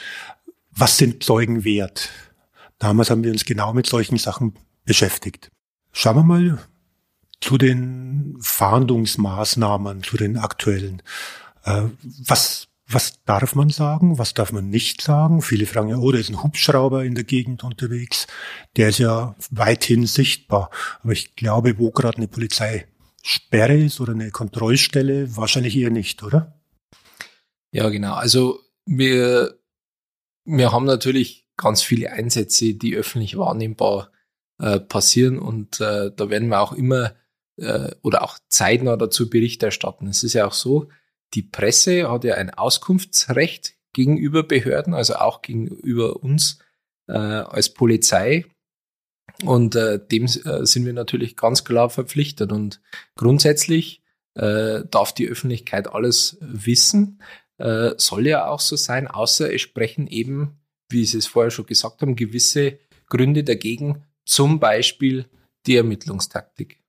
[0.71, 2.09] was sind Zeugen wert?
[2.79, 4.55] Damals haben wir uns genau mit solchen Sachen
[4.87, 5.51] beschäftigt.
[5.93, 6.59] Schauen wir mal
[7.43, 11.03] zu den Fahndungsmaßnahmen, zu den aktuellen.
[11.65, 11.83] Äh,
[12.27, 15.43] was was darf man sagen, was darf man nicht sagen?
[15.43, 18.27] Viele fragen ja, oh, da ist ein Hubschrauber in der Gegend unterwegs.
[18.77, 20.71] Der ist ja weithin sichtbar.
[21.03, 26.61] Aber ich glaube, wo gerade eine Polizeisperre ist oder eine Kontrollstelle, wahrscheinlich eher nicht, oder?
[27.73, 28.15] Ja, genau.
[28.15, 29.59] Also wir,
[30.45, 34.11] wir haben natürlich ganz viele Einsätze, die öffentlich wahrnehmbar
[34.59, 37.15] äh, passieren und äh, da werden wir auch immer
[37.57, 40.07] äh, oder auch zeitnah dazu Bericht erstatten.
[40.07, 40.89] Es ist ja auch so,
[41.35, 46.59] die Presse hat ja ein Auskunftsrecht gegenüber Behörden, also auch gegenüber uns
[47.09, 48.47] äh, als Polizei.
[49.45, 52.53] Und äh, dem äh, sind wir natürlich ganz klar verpflichtet.
[52.53, 52.81] Und
[53.17, 54.03] grundsätzlich
[54.35, 57.21] äh, darf die Öffentlichkeit alles wissen.
[57.59, 61.67] Äh, soll ja auch so sein, außer es sprechen eben, wie Sie es vorher schon
[61.67, 65.27] gesagt haben, gewisse Gründe dagegen, zum Beispiel
[65.67, 66.81] die Ermittlungstaktik.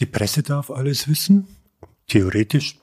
[0.00, 1.46] Die Presse darf alles wissen,
[2.06, 2.78] theoretisch.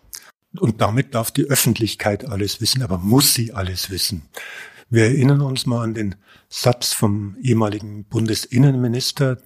[0.57, 4.23] Und damit darf die Öffentlichkeit alles wissen, aber muss sie alles wissen?
[4.89, 6.15] Wir erinnern uns mal an den
[6.49, 9.37] Satz vom ehemaligen Bundesinnenminister.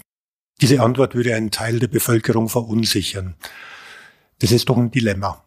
[0.61, 3.35] Diese Antwort würde einen Teil der Bevölkerung verunsichern.
[4.39, 5.43] Das ist doch ein Dilemma.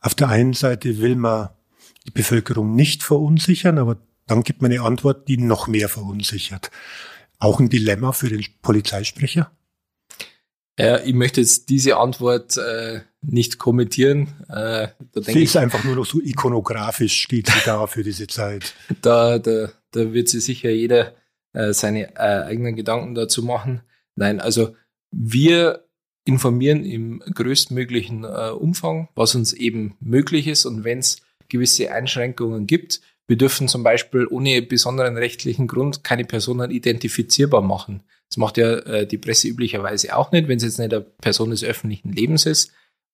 [0.00, 1.50] Auf der einen Seite will man
[2.06, 6.70] die Bevölkerung nicht verunsichern, aber dann gibt man eine Antwort, die noch mehr verunsichert.
[7.38, 9.50] Auch ein Dilemma für den Polizeisprecher?
[10.78, 14.28] Ja, ich möchte jetzt diese Antwort äh, nicht kommentieren.
[14.48, 18.26] Äh, da sie ist ich, einfach nur noch so ikonografisch, steht sie da für diese
[18.26, 18.74] Zeit.
[19.02, 21.14] Da, da, da wird sich sicher jeder
[21.52, 23.82] äh, seine äh, eigenen Gedanken dazu machen.
[24.16, 24.74] Nein, also
[25.10, 25.84] wir
[26.24, 30.66] informieren im größtmöglichen äh, Umfang, was uns eben möglich ist.
[30.66, 36.24] Und wenn es gewisse Einschränkungen gibt, wir dürfen zum Beispiel ohne besonderen rechtlichen Grund keine
[36.24, 38.02] Personen identifizierbar machen.
[38.28, 41.50] Das macht ja äh, die Presse üblicherweise auch nicht, wenn es jetzt nicht eine Person
[41.50, 42.72] des öffentlichen Lebens ist.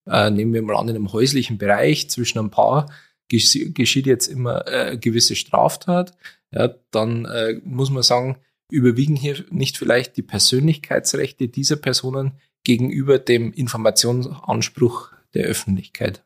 [0.08, 2.86] Äh, nehmen wir mal an, in einem häuslichen Bereich zwischen ein Paar
[3.28, 6.16] geschieht jetzt immer äh, gewisse Straftat,
[6.50, 8.38] ja, dann äh, muss man sagen,
[8.70, 12.32] überwiegen hier nicht vielleicht die Persönlichkeitsrechte dieser Personen
[12.64, 16.24] gegenüber dem Informationsanspruch der Öffentlichkeit.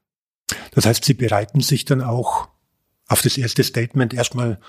[0.72, 2.48] Das heißt, Sie bereiten sich dann auch
[3.08, 4.60] auf das erste Statement erstmal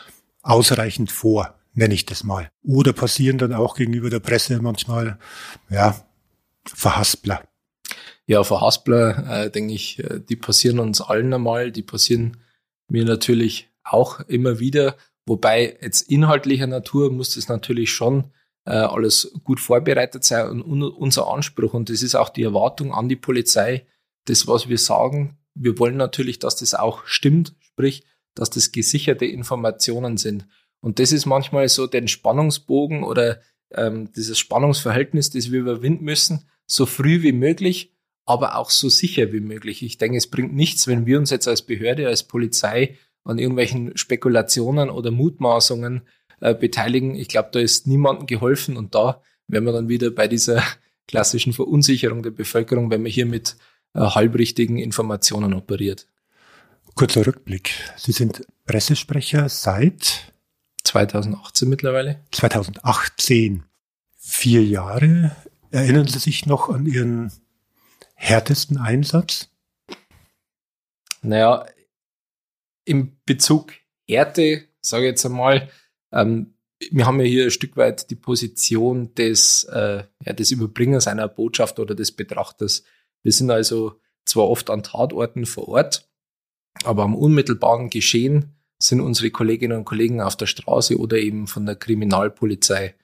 [0.41, 2.49] ausreichend vor, nenne ich das mal.
[2.63, 5.19] Oder passieren dann auch gegenüber der Presse manchmal,
[5.69, 6.03] ja,
[6.65, 7.43] Verhaspler.
[8.25, 12.37] Ja, Verhaspler, äh, denke ich, äh, die passieren uns allen einmal, die passieren
[12.89, 14.95] mir natürlich auch immer wieder.
[15.25, 18.31] Wobei jetzt inhaltlicher Natur muss das natürlich schon
[18.65, 22.93] äh, alles gut vorbereitet sein und un unser Anspruch und das ist auch die Erwartung
[22.93, 23.85] an die Polizei,
[24.25, 28.05] das, was wir sagen, wir wollen natürlich, dass das auch stimmt, sprich,
[28.35, 30.47] dass das gesicherte Informationen sind.
[30.81, 36.49] Und das ist manchmal so den Spannungsbogen oder ähm, dieses Spannungsverhältnis, das wir überwinden müssen,
[36.65, 37.92] so früh wie möglich,
[38.25, 39.83] aber auch so sicher wie möglich.
[39.83, 43.95] Ich denke, es bringt nichts, wenn wir uns jetzt als Behörde, als Polizei an irgendwelchen
[43.97, 46.03] Spekulationen oder Mutmaßungen
[46.41, 47.15] äh, beteiligen.
[47.15, 50.63] Ich glaube, da ist niemandem geholfen und da wären wir dann wieder bei dieser
[51.07, 53.55] klassischen Verunsicherung der Bevölkerung, wenn man hier mit
[53.93, 56.07] äh, halbrichtigen Informationen operiert.
[56.95, 57.71] Kurzer Rückblick.
[57.97, 60.33] Sie sind Pressesprecher seit
[60.83, 62.19] 2018 mittlerweile.
[62.31, 63.63] 2018.
[64.17, 65.35] Vier Jahre.
[65.71, 67.31] Erinnern Sie sich noch an Ihren
[68.15, 69.49] härtesten Einsatz?
[71.21, 71.65] Naja,
[72.85, 73.73] im Bezug
[74.07, 75.69] Härte, sage ich jetzt einmal,
[76.11, 76.53] ähm,
[76.91, 81.27] wir haben ja hier ein Stück weit die Position des, äh, ja, des Überbringers einer
[81.27, 82.83] Botschaft oder des Betrachters.
[83.21, 86.09] Wir sind also zwar oft an Tatorten vor Ort,
[86.83, 91.65] aber am unmittelbaren Geschehen sind unsere Kolleginnen und Kollegen auf der Straße oder eben von
[91.65, 92.95] der Kriminalpolizei.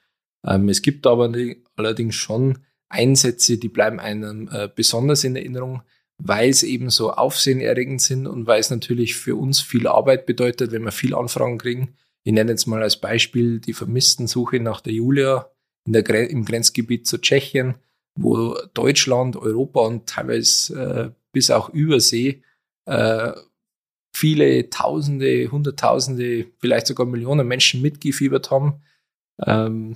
[0.45, 1.32] Ähm, es gibt aber
[1.76, 5.84] allerdings schon Einsätze, die bleiben einem äh, besonders in Erinnerung,
[6.17, 10.71] weil es eben so aufsehenerregend sind und weil es natürlich für uns viel Arbeit bedeutet,
[10.71, 11.95] wenn wir viel Anfragen kriegen.
[12.23, 15.49] Ich nenne jetzt mal als Beispiel die Vermisstensuche nach der Julia
[15.86, 17.75] in der, im Grenzgebiet zu Tschechien,
[18.15, 22.43] wo Deutschland, Europa und teilweise äh, bis auch Übersee
[22.86, 23.32] äh,
[24.13, 28.82] viele Tausende, Hunderttausende, vielleicht sogar Millionen Menschen mitgefiebert haben.
[29.45, 29.95] Ähm,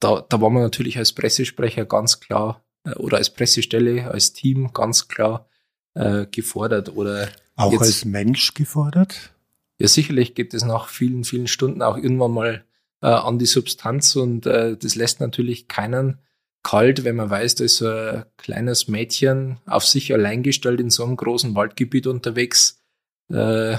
[0.00, 4.72] da, da war man natürlich als Pressesprecher ganz klar äh, oder als Pressestelle, als Team
[4.72, 5.48] ganz klar
[5.94, 6.94] äh, gefordert.
[6.94, 9.32] Oder auch als Mensch gefordert?
[9.78, 12.64] ja, sicherlich geht es nach vielen, vielen Stunden auch irgendwann mal
[13.02, 16.20] äh, an die Substanz und äh, das lässt natürlich keinen
[16.62, 20.90] kalt, wenn man weiß, da ist so ein kleines Mädchen auf sich allein gestellt in
[20.90, 22.82] so einem großen Waldgebiet unterwegs.
[23.28, 23.76] Äh,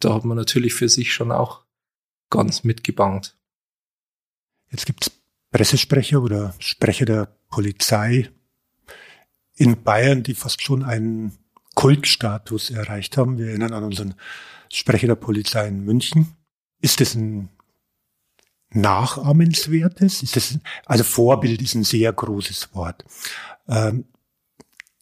[0.00, 1.64] da hat man natürlich für sich schon auch
[2.30, 3.36] ganz mitgebangt.
[4.70, 5.12] Jetzt gibt es
[5.54, 8.28] Pressesprecher oder Sprecher der Polizei
[9.54, 11.38] in Bayern, die fast schon einen
[11.76, 13.38] Kultstatus erreicht haben.
[13.38, 14.14] Wir erinnern an unseren
[14.68, 16.34] Sprecher der Polizei in München.
[16.80, 17.50] Ist das ein
[18.70, 20.24] nachahmenswertes?
[20.24, 23.04] Ist das, also Vorbild ist ein sehr großes Wort.
[23.68, 24.06] Ähm,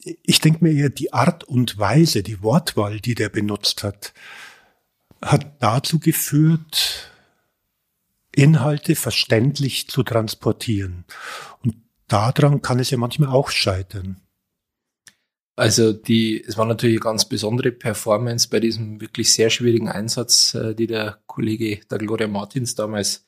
[0.00, 4.12] ich denke mir eher, die Art und Weise, die Wortwahl, die der benutzt hat,
[5.22, 7.11] hat dazu geführt,
[8.34, 11.04] Inhalte verständlich zu transportieren.
[11.62, 11.76] Und
[12.08, 14.20] daran kann es ja manchmal auch scheitern.
[15.54, 20.54] Also die, es war natürlich eine ganz besondere Performance bei diesem wirklich sehr schwierigen Einsatz,
[20.54, 23.26] äh, die der Kollege der Gloria Martins damals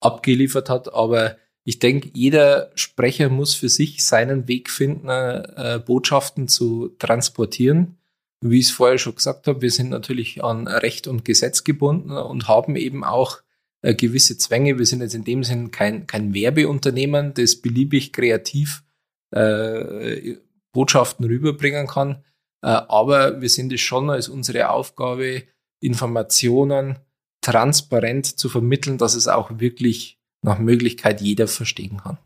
[0.00, 0.92] abgeliefert hat.
[0.92, 7.96] Aber ich denke, jeder Sprecher muss für sich seinen Weg finden, äh, Botschaften zu transportieren.
[8.42, 12.10] Wie ich es vorher schon gesagt habe, wir sind natürlich an Recht und Gesetz gebunden
[12.10, 13.40] und haben eben auch
[13.86, 14.78] äh, gewisse Zwänge.
[14.78, 18.82] Wir sind jetzt in dem Sinn kein, kein Werbeunternehmen, das beliebig kreativ
[19.30, 20.34] äh,
[20.72, 22.24] Botschaften rüberbringen kann.
[22.62, 25.44] Äh, aber wir sind es schon als unsere Aufgabe,
[25.78, 26.98] Informationen
[27.42, 32.18] transparent zu vermitteln, dass es auch wirklich nach Möglichkeit jeder verstehen kann.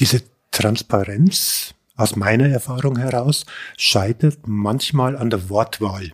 [0.00, 3.44] Diese Transparenz aus meiner Erfahrung heraus
[3.76, 6.12] scheitert manchmal an der Wortwahl.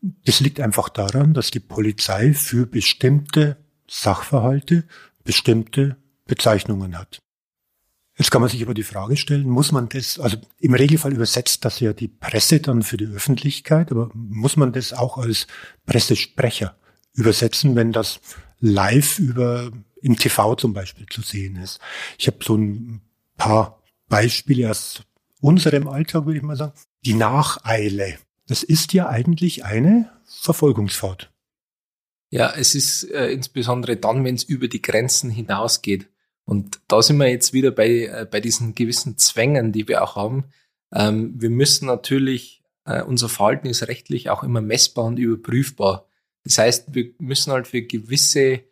[0.00, 3.56] Das liegt einfach daran, dass die Polizei für bestimmte
[3.90, 4.84] Sachverhalte
[5.24, 7.18] bestimmte Bezeichnungen hat.
[8.16, 11.64] Jetzt kann man sich aber die Frage stellen, muss man das, also im Regelfall übersetzt
[11.64, 15.46] das ja die Presse dann für die Öffentlichkeit, aber muss man das auch als
[15.86, 16.76] Pressesprecher
[17.14, 18.20] übersetzen, wenn das
[18.58, 19.70] live über
[20.02, 21.78] im TV zum Beispiel zu sehen ist?
[22.18, 23.02] Ich habe so ein
[23.36, 25.02] paar Beispiele aus
[25.40, 26.72] unserem Alltag, würde ich mal sagen.
[27.04, 28.18] Die Nacheile.
[28.48, 31.30] Das ist ja eigentlich eine Verfolgungsfahrt.
[32.30, 36.08] Ja, es ist äh, insbesondere dann, wenn es über die Grenzen hinausgeht.
[36.44, 40.16] Und da sind wir jetzt wieder bei, äh, bei diesen gewissen Zwängen, die wir auch
[40.16, 40.44] haben.
[40.92, 46.06] Ähm, wir müssen natürlich, äh, unser Verhalten ist rechtlich auch immer messbar und überprüfbar.
[46.44, 48.64] Das heißt, wir müssen halt für gewisse,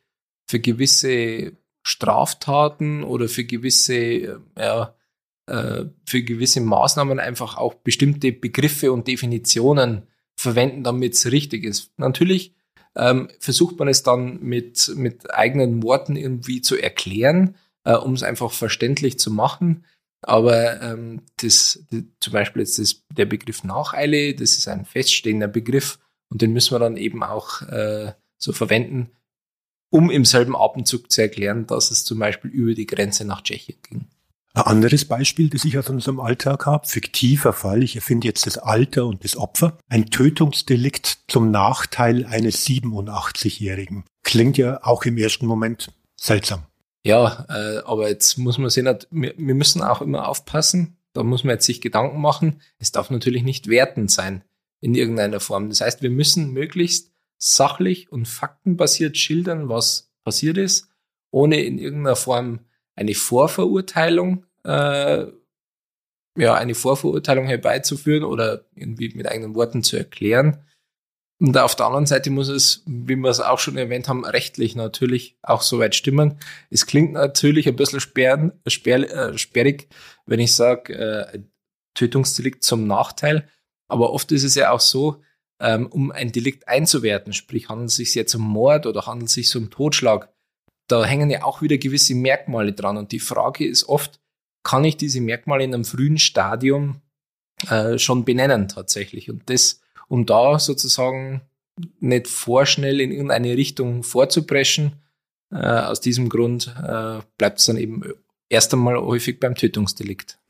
[0.47, 4.95] für gewisse Straftaten oder für gewisse, äh, ja,
[5.49, 10.03] für gewisse Maßnahmen einfach auch bestimmte Begriffe und Definitionen
[10.37, 11.93] verwenden, damit es richtig ist.
[11.99, 12.53] Natürlich
[12.97, 18.23] ähm, versucht man es dann mit, mit eigenen Worten irgendwie zu erklären, äh, um es
[18.23, 19.85] einfach verständlich zu machen.
[20.23, 25.49] Aber ähm, das, das, zum Beispiel jetzt das, der Begriff Nacheile, das ist ein feststehender
[25.49, 25.99] Begriff
[26.31, 29.11] und den müssen wir dann eben auch äh, so verwenden,
[29.91, 33.79] um im selben Atemzug zu erklären, dass es zum Beispiel über die Grenze nach Tschechien
[33.89, 34.07] ging.
[34.57, 38.57] Ein anderes Beispiel, das ich aus unserem Alltag habe, fiktiver Fall, ich erfinde jetzt das
[38.57, 39.77] Alter und das Opfer.
[39.87, 44.05] Ein Tötungsdelikt zum Nachteil eines 87-Jährigen.
[44.23, 46.65] Klingt ja auch im ersten Moment seltsam.
[47.05, 50.97] Ja, äh, aber jetzt muss man sehen, wir, müssen auch immer aufpassen.
[51.13, 52.63] Da muss man jetzt sich Gedanken machen.
[52.79, 54.43] Es darf natürlich nicht wertend sein
[54.81, 55.69] in irgendeiner Form.
[55.69, 60.89] Das heißt, wir müssen möglichst sachlich und faktenbasiert schildern, was passiert ist,
[61.31, 62.61] ohne in irgendeiner Form
[62.95, 65.27] eine Vorverurteilung, äh,
[66.39, 70.63] ja, eine Vorverurteilung herbeizuführen oder irgendwie mit eigenen Worten zu erklären.
[71.39, 74.75] Und auf der anderen Seite muss es, wie wir es auch schon erwähnt haben, rechtlich
[74.75, 76.39] natürlich auch soweit stimmen.
[76.71, 79.89] Es klingt natürlich ein bisschen sperren, sperr, äh, sperrig,
[80.25, 81.41] wenn ich sage, äh,
[81.95, 83.49] Tötungsdelikt zum Nachteil.
[83.89, 85.23] Aber oft ist es ja auch so,
[85.61, 89.35] ähm, um ein Delikt einzuwerten, sprich handelt es sich jetzt um Mord oder handelt es
[89.35, 90.31] sich um Totschlag,
[90.89, 92.97] da hängen ja auch wieder gewisse Merkmale dran.
[92.97, 94.21] Und die Frage ist oft,
[94.67, 97.01] kann ich diese Merkmale in einem frühen Stadium
[97.71, 99.31] äh, schon benennen tatsächlich?
[99.31, 101.43] Und das um da sozusagen
[102.01, 105.01] nicht vorschnell in irgendeine Richtung vorzupreschen.
[105.53, 108.03] Äh, aus diesem Grund äh, bleibt es dann eben
[108.49, 110.41] erst einmal häufig beim Tötungsdelikt.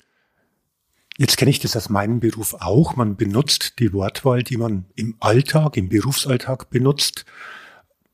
[1.18, 2.96] Jetzt kenne ich das aus meinem Beruf auch.
[2.96, 7.26] Man benutzt die Wortwahl, die man im Alltag, im Berufsalltag benutzt,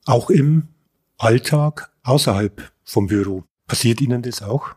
[0.05, 0.67] auch im
[1.17, 3.45] Alltag außerhalb vom Büro.
[3.69, 4.75] Passiert Ihnen das auch?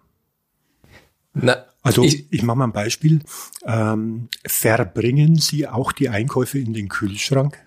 [1.36, 3.20] Na, also ich, ich mache mal ein Beispiel.
[3.66, 7.60] Ähm, verbringen Sie auch die Einkäufe in den Kühlschrank?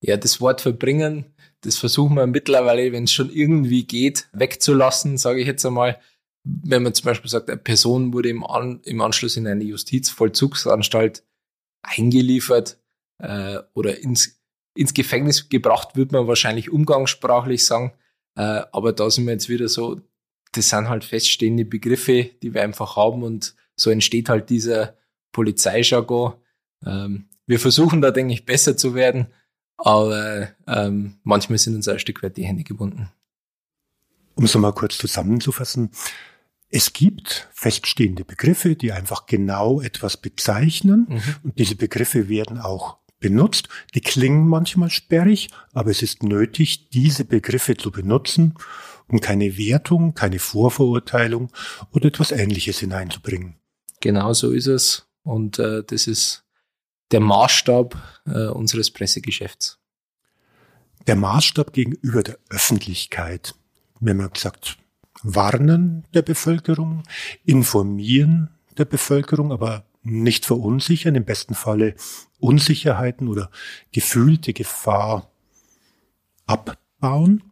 [0.00, 1.26] Ja, das Wort verbringen,
[1.62, 5.98] das versuchen wir mittlerweile, wenn es schon irgendwie geht, wegzulassen, sage ich jetzt einmal.
[6.44, 11.24] Wenn man zum Beispiel sagt, eine Person wurde im, An im Anschluss in eine Justizvollzugsanstalt
[11.82, 12.78] eingeliefert
[13.18, 14.38] äh, oder ins
[14.78, 17.92] ins Gefängnis gebracht, wird man wahrscheinlich umgangssprachlich sagen.
[18.36, 20.00] Äh, aber da sind wir jetzt wieder so,
[20.52, 24.96] das sind halt feststehende Begriffe, die wir einfach haben und so entsteht halt dieser
[25.32, 26.34] Polizeijargon.
[26.84, 29.28] Ähm, wir versuchen da, denke ich, besser zu werden,
[29.76, 33.10] aber ähm, manchmal sind uns ein Stück weit die Hände gebunden.
[34.34, 35.90] Um es nochmal kurz zusammenzufassen,
[36.70, 41.22] es gibt feststehende Begriffe, die einfach genau etwas bezeichnen mhm.
[41.42, 43.68] und diese Begriffe werden auch benutzt.
[43.94, 48.54] Die klingen manchmal sperrig, aber es ist nötig, diese Begriffe zu benutzen,
[49.08, 51.50] um keine Wertung, keine Vorverurteilung
[51.92, 53.56] oder etwas Ähnliches hineinzubringen.
[54.00, 55.06] Genau so ist es.
[55.22, 56.44] Und äh, das ist
[57.10, 57.96] der Maßstab
[58.26, 59.78] äh, unseres Pressegeschäfts.
[61.06, 63.54] Der Maßstab gegenüber der Öffentlichkeit.
[64.00, 64.78] Wir haben gesagt,
[65.22, 67.02] warnen der Bevölkerung,
[67.44, 71.94] informieren der Bevölkerung, aber nicht verunsichern, im besten Falle
[72.38, 73.50] Unsicherheiten oder
[73.92, 75.30] gefühlte Gefahr
[76.46, 77.42] abbauen.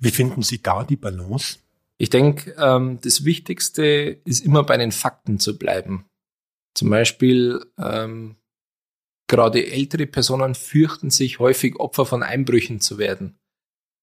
[0.00, 1.58] Wie finden Sie da die Balance?
[1.98, 6.06] Ich denke, ähm, das Wichtigste ist immer bei den Fakten zu bleiben.
[6.74, 8.36] Zum Beispiel, ähm,
[9.28, 13.38] gerade ältere Personen fürchten sich häufig Opfer von Einbrüchen zu werden.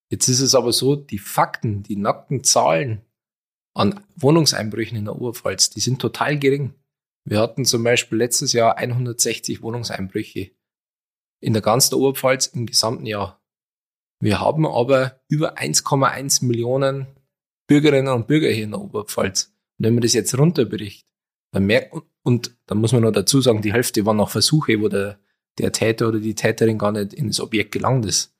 [0.09, 3.01] Jetzt ist es aber so, die Fakten, die nackten Zahlen
[3.73, 6.73] an Wohnungseinbrüchen in der Oberpfalz, die sind total gering.
[7.23, 10.51] Wir hatten zum Beispiel letztes Jahr 160 Wohnungseinbrüche
[11.41, 13.40] in der ganzen Oberpfalz im gesamten Jahr.
[14.21, 17.07] Wir haben aber über 1,1 Millionen
[17.67, 19.53] Bürgerinnen und Bürger hier in der Oberpfalz.
[19.77, 21.07] Und wenn man das jetzt runterbricht,
[21.51, 24.87] dann merkt, und dann muss man noch dazu sagen, die Hälfte waren noch Versuche, wo
[24.87, 25.19] der,
[25.57, 28.35] der Täter oder die Täterin gar nicht in das Objekt gelangt ist.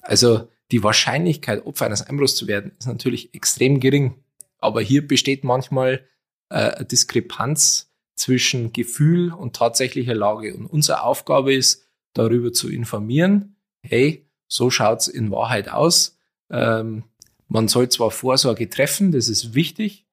[0.00, 4.24] Also die Wahrscheinlichkeit, Opfer eines Einbruchs zu werden, ist natürlich extrem gering.
[4.58, 6.06] Aber hier besteht manchmal
[6.48, 10.54] äh, eine Diskrepanz zwischen Gefühl und tatsächlicher Lage.
[10.54, 16.18] Und unsere Aufgabe ist, darüber zu informieren, hey, so schaut's in Wahrheit aus.
[16.50, 17.04] Ähm,
[17.48, 20.06] man soll zwar Vorsorge treffen, das ist wichtig,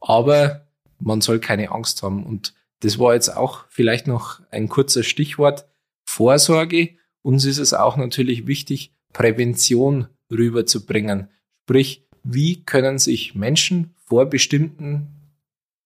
[0.00, 0.66] aber
[0.98, 2.24] man soll keine Angst haben.
[2.24, 5.66] Und das war jetzt auch vielleicht noch ein kurzer Stichwort.
[6.04, 6.96] Vorsorge.
[7.22, 11.28] Uns ist es auch natürlich wichtig, Prävention rüberzubringen.
[11.64, 15.08] Sprich, wie können sich Menschen vor bestimmten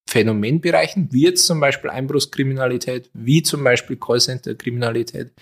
[0.08, 5.32] Phänomenbereichen, wie jetzt zum Beispiel Einbruchskriminalität, wie zum Beispiel Callcenter-Kriminalität,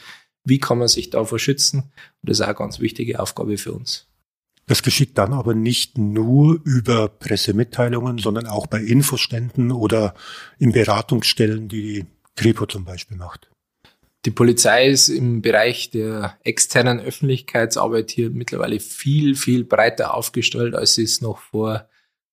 [0.44, 1.80] wie kann man sich davor schützen?
[1.80, 4.06] Und das ist auch eine ganz wichtige Aufgabe für uns.
[4.66, 10.14] Das geschieht dann aber nicht nur über Pressemitteilungen, sondern auch bei Infoständen oder
[10.58, 13.50] in Beratungsstellen, die Kripo zum Beispiel macht.
[14.24, 20.96] Die Polizei ist im Bereich der externen Öffentlichkeitsarbeit hier mittlerweile viel, viel breiter aufgestellt, als
[20.96, 21.86] es noch vor,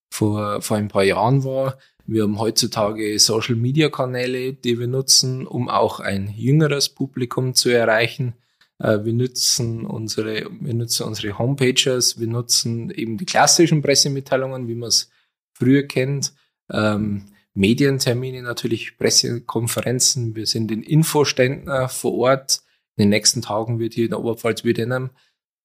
[0.10, 1.78] vor, vor ein paar Jahren war.
[2.08, 7.70] Wir haben heutzutage Social Media Kanäle, die wir nutzen, um auch ein jüngeres Publikum zu
[7.70, 8.34] erreichen.
[8.80, 14.76] Äh, wir nutzen unsere, wir nutzen unsere Homepages, wir nutzen eben die klassischen Pressemitteilungen, wie
[14.76, 15.10] man es
[15.54, 16.34] früher kennt.
[16.72, 20.36] Ähm, Medientermine natürlich, Pressekonferenzen.
[20.36, 22.62] Wir sind in Infoständen vor Ort.
[22.96, 25.10] In den nächsten Tagen wird hier in der Oberpfalz wieder in einem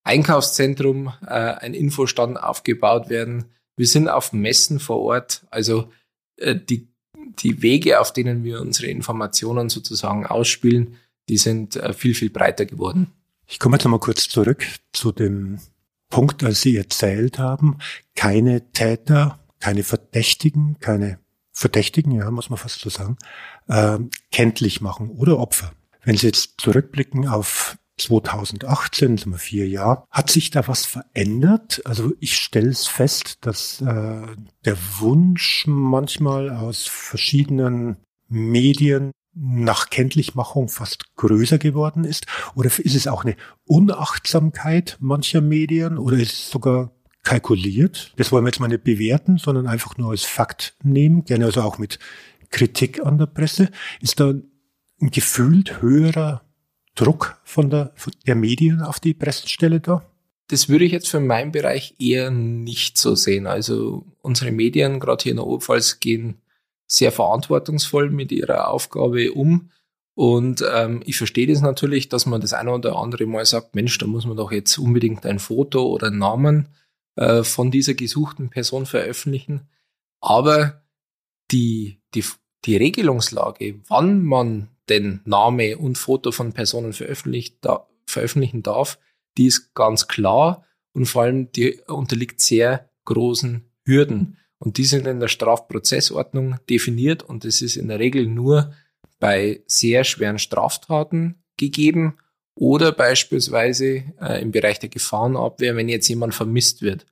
[0.02, 3.46] Einkaufszentrum äh, ein Infostand aufgebaut werden.
[3.76, 5.46] Wir sind auf Messen vor Ort.
[5.50, 5.86] Also äh,
[6.38, 6.88] die,
[7.38, 10.96] die Wege, auf denen wir unsere Informationen sozusagen ausspielen,
[11.28, 13.12] die sind äh, viel, viel breiter geworden.
[13.46, 15.58] Ich komme jetzt nochmal kurz zurück zu dem
[16.08, 17.78] Punkt, als Sie erzählt haben,
[18.14, 21.18] keine Täter, keine Verdächtigen, keine
[21.52, 23.16] Verdächtigen, ja, muss man fast so sagen,
[23.68, 23.98] äh,
[24.30, 25.72] kenntlich machen oder Opfer.
[26.04, 31.82] Wenn Sie jetzt zurückblicken auf 2018, sind wir vier Jahre, hat sich da was verändert?
[31.84, 34.26] Also ich stelle es fest, dass äh,
[34.64, 37.96] der Wunsch manchmal aus verschiedenen
[38.28, 42.26] Medien nach Kenntlichmachung fast größer geworden ist?
[42.54, 43.36] Oder ist es auch eine
[43.66, 46.92] Unachtsamkeit mancher Medien oder ist es sogar
[47.22, 48.14] kalkuliert?
[48.16, 51.62] Das wollen wir jetzt mal nicht bewerten, sondern einfach nur als Fakt nehmen, gerne also
[51.62, 51.98] auch mit
[52.48, 53.70] Kritik an der Presse.
[54.00, 56.45] Ist da ein gefühlt höherer
[56.96, 60.02] Druck von der, von der Medien auf die Pressestelle da?
[60.48, 63.46] Das würde ich jetzt für meinen Bereich eher nicht so sehen.
[63.46, 66.40] Also unsere Medien, gerade hier in der Oberpfalz, gehen
[66.86, 69.70] sehr verantwortungsvoll mit ihrer Aufgabe um.
[70.14, 73.98] Und ähm, ich verstehe das natürlich, dass man das eine oder andere Mal sagt, Mensch,
[73.98, 76.68] da muss man doch jetzt unbedingt ein Foto oder einen Namen
[77.16, 79.68] äh, von dieser gesuchten Person veröffentlichen.
[80.20, 80.82] Aber
[81.50, 82.24] die, die,
[82.64, 88.98] die Regelungslage, wann man den Name und Foto von Personen veröffentlicht, da, veröffentlichen darf,
[89.36, 94.38] die ist ganz klar und vor allem die unterliegt sehr großen Hürden.
[94.58, 98.72] Und die sind in der Strafprozessordnung definiert und es ist in der Regel nur
[99.18, 102.18] bei sehr schweren Straftaten gegeben
[102.58, 107.04] Oder beispielsweise äh, im Bereich der Gefahrenabwehr, wenn jetzt jemand vermisst wird.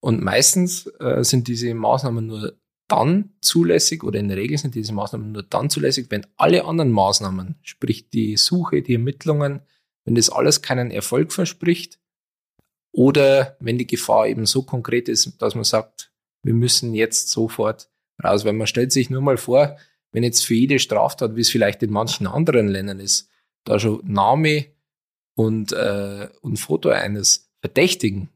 [0.00, 2.58] Und meistens äh, sind diese Maßnahmen nur
[2.88, 6.90] dann zulässig oder in der Regel sind diese Maßnahmen nur dann zulässig, wenn alle anderen
[6.90, 9.60] Maßnahmen, sprich die Suche, die Ermittlungen,
[10.04, 12.00] wenn das alles keinen Erfolg verspricht
[12.92, 16.12] oder wenn die Gefahr eben so konkret ist, dass man sagt,
[16.42, 17.90] wir müssen jetzt sofort
[18.22, 18.44] raus.
[18.44, 19.76] Weil man stellt sich nur mal vor,
[20.12, 23.28] wenn jetzt für jede Straftat, wie es vielleicht in manchen anderen Ländern ist,
[23.64, 24.66] da schon Name
[25.36, 28.30] und, äh, und Foto eines Verdächtigen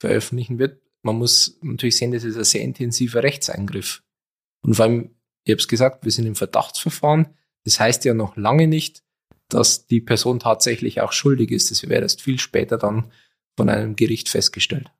[0.00, 4.02] veröffentlichen wird, man muss natürlich sehen, das ist ein sehr intensiver Rechtseingriff.
[4.62, 5.10] Und vor allem,
[5.44, 7.28] ich habe es gesagt, wir sind im Verdachtsverfahren.
[7.64, 9.02] Das heißt ja noch lange nicht,
[9.48, 11.70] dass die Person tatsächlich auch schuldig ist.
[11.70, 13.10] Das wäre erst viel später dann
[13.56, 14.90] von einem Gericht festgestellt.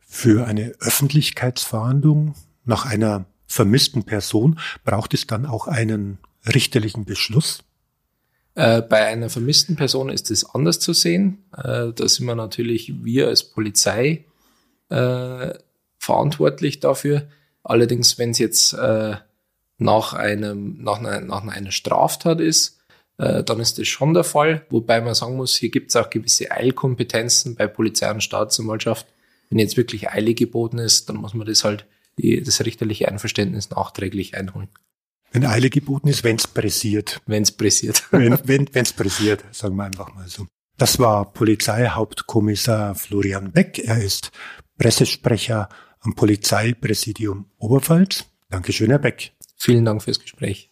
[0.00, 7.62] Für eine Öffentlichkeitsverhandlung nach einer vermissten Person braucht es dann auch einen richterlichen Beschluss?
[8.54, 11.44] Äh, bei einer vermissten Person ist es anders zu sehen.
[11.56, 14.24] Äh, da sind wir natürlich, wir als Polizei,
[14.90, 15.54] äh,
[15.98, 17.28] verantwortlich dafür.
[17.62, 19.16] Allerdings, wenn es jetzt äh,
[19.78, 22.78] nach, einem, nach, einer, nach einer Straftat ist,
[23.18, 24.64] äh, dann ist das schon der Fall.
[24.70, 29.06] Wobei man sagen muss, hier gibt es auch gewisse Eilkompetenzen bei Polizei und Staatsanwaltschaft.
[29.50, 31.86] Wenn jetzt wirklich Eile geboten ist, dann muss man das halt,
[32.18, 34.68] die, das richterliche Einverständnis nachträglich einholen.
[35.32, 37.20] Wenn Eile geboten ist, wenn es pressiert.
[37.26, 38.04] Wenn es pressiert.
[38.10, 40.46] Wenn es wenn, pressiert, sagen wir einfach mal so.
[40.78, 43.78] Das war Polizeihauptkommissar Florian Beck.
[43.78, 44.30] Er ist
[44.80, 45.68] Pressesprecher
[46.00, 48.24] am Polizeipräsidium Oberpfalz.
[48.48, 49.32] Dankeschön, Herr Beck.
[49.58, 50.70] Vielen Dank fürs Gespräch.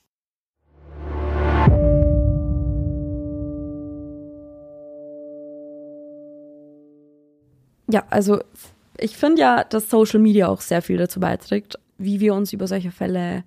[7.90, 8.40] Ja, also
[8.96, 12.66] ich finde ja, dass Social Media auch sehr viel dazu beiträgt, wie wir uns über
[12.66, 13.44] solche Fälle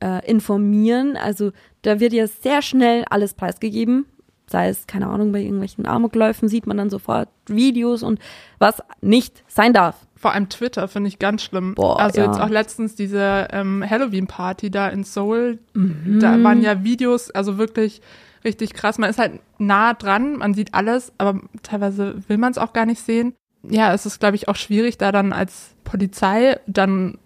[0.00, 1.16] äh, informieren.
[1.16, 4.04] Also da wird ja sehr schnell alles preisgegeben
[4.48, 8.20] sei es, keine Ahnung, bei irgendwelchen Amokläufen sieht man dann sofort Videos und
[8.58, 10.06] was nicht sein darf.
[10.14, 11.74] Vor allem Twitter finde ich ganz schlimm.
[11.74, 12.26] Boah, also ja.
[12.26, 16.20] jetzt auch letztens diese ähm, Halloween-Party da in Seoul, Mhm.
[16.20, 18.00] da waren ja Videos, also wirklich
[18.44, 18.98] richtig krass.
[18.98, 22.86] Man ist halt nah dran, man sieht alles, aber teilweise will man es auch gar
[22.86, 23.34] nicht sehen.
[23.68, 27.18] Ja, es ist, glaube ich, auch schwierig, da dann als Polizei dann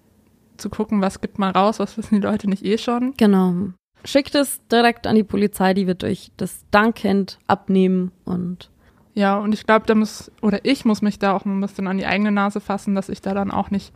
[0.57, 3.15] zu gucken, was gibt man raus, was wissen die Leute nicht eh schon.
[3.17, 3.71] Genau.
[4.05, 8.71] Schickt es direkt an die Polizei, die wird euch das dankend abnehmen und
[9.15, 11.99] Ja, und ich glaube, da muss, oder ich muss mich da auch ein bisschen an
[11.99, 13.93] die eigene Nase fassen, dass ich da dann auch nicht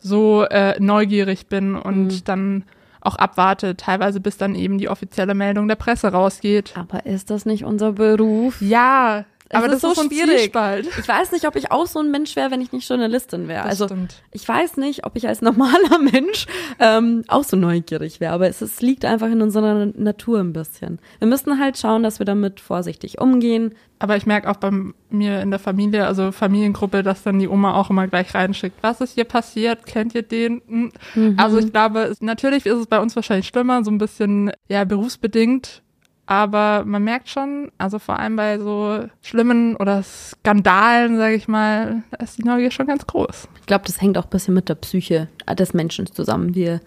[0.00, 2.24] so äh, neugierig bin und Mhm.
[2.24, 2.64] dann
[3.00, 6.74] auch abwarte, teilweise bis dann eben die offizielle Meldung der Presse rausgeht.
[6.76, 8.60] aber ist das nicht unser Beruf?
[8.60, 10.40] Ja, aber ist das so ist so schwierig.
[10.40, 10.88] Zwiespalt.
[10.98, 13.62] Ich weiß nicht, ob ich auch so ein Mensch wäre, wenn ich nicht Journalistin wäre.
[13.62, 14.22] Also stimmt.
[14.32, 16.46] ich weiß nicht, ob ich als normaler Mensch
[16.78, 20.98] ähm, auch so neugierig wäre, aber es, es liegt einfach in unserer Natur ein bisschen.
[21.18, 23.74] Wir müssen halt schauen, dass wir damit vorsichtig umgehen.
[24.00, 24.70] Aber ich merke auch bei
[25.10, 29.00] mir in der Familie, also Familiengruppe, dass dann die Oma auch immer gleich reinschickt, was
[29.00, 30.62] ist hier passiert, kennt ihr den?
[30.68, 30.92] Hm.
[31.14, 31.34] Mhm.
[31.36, 35.82] Also ich glaube, natürlich ist es bei uns wahrscheinlich schlimmer, so ein bisschen, ja, berufsbedingt.
[36.30, 42.02] Aber man merkt schon, also vor allem bei so schlimmen oder Skandalen, sage ich mal,
[42.10, 43.48] da ist die Neugier schon ganz groß.
[43.58, 46.54] Ich glaube, das hängt auch ein bisschen mit der Psyche des Menschen zusammen.
[46.54, 46.82] Wir,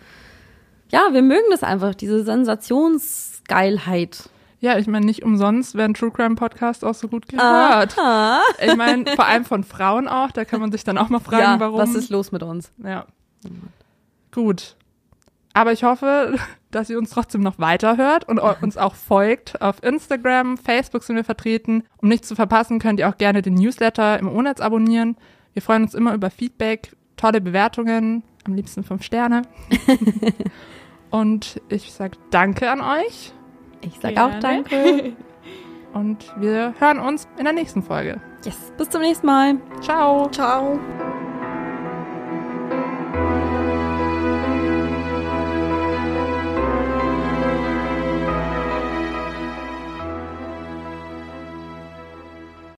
[0.90, 4.30] ja, wir mögen das einfach, diese Sensationsgeilheit.
[4.60, 7.98] Ja, ich meine, nicht umsonst werden True Crime Podcasts auch so gut gehört.
[7.98, 8.44] Aha.
[8.64, 11.42] Ich meine, vor allem von Frauen auch, da kann man sich dann auch mal fragen,
[11.42, 11.80] ja, warum.
[11.80, 12.72] was ist los mit uns?
[12.84, 13.08] Ja.
[14.32, 14.76] Gut.
[15.54, 16.36] Aber ich hoffe,
[16.72, 19.62] dass ihr uns trotzdem noch weiterhört und uns auch folgt.
[19.62, 21.84] Auf Instagram, Facebook sind wir vertreten.
[21.98, 25.18] Um nichts zu verpassen, könnt ihr auch gerne den Newsletter im O-Netz abonnieren.
[25.54, 29.44] Wir freuen uns immer über Feedback, tolle Bewertungen, am liebsten fünf Sterne.
[31.10, 33.34] und ich sage Danke an euch
[33.82, 35.14] Ich sag auch danke.
[35.94, 38.22] und wir hören uns in der nächsten Folge.
[38.44, 39.58] Yes, bis zum nächsten Mal.
[39.82, 40.30] Ciao.
[40.30, 40.80] Ciao.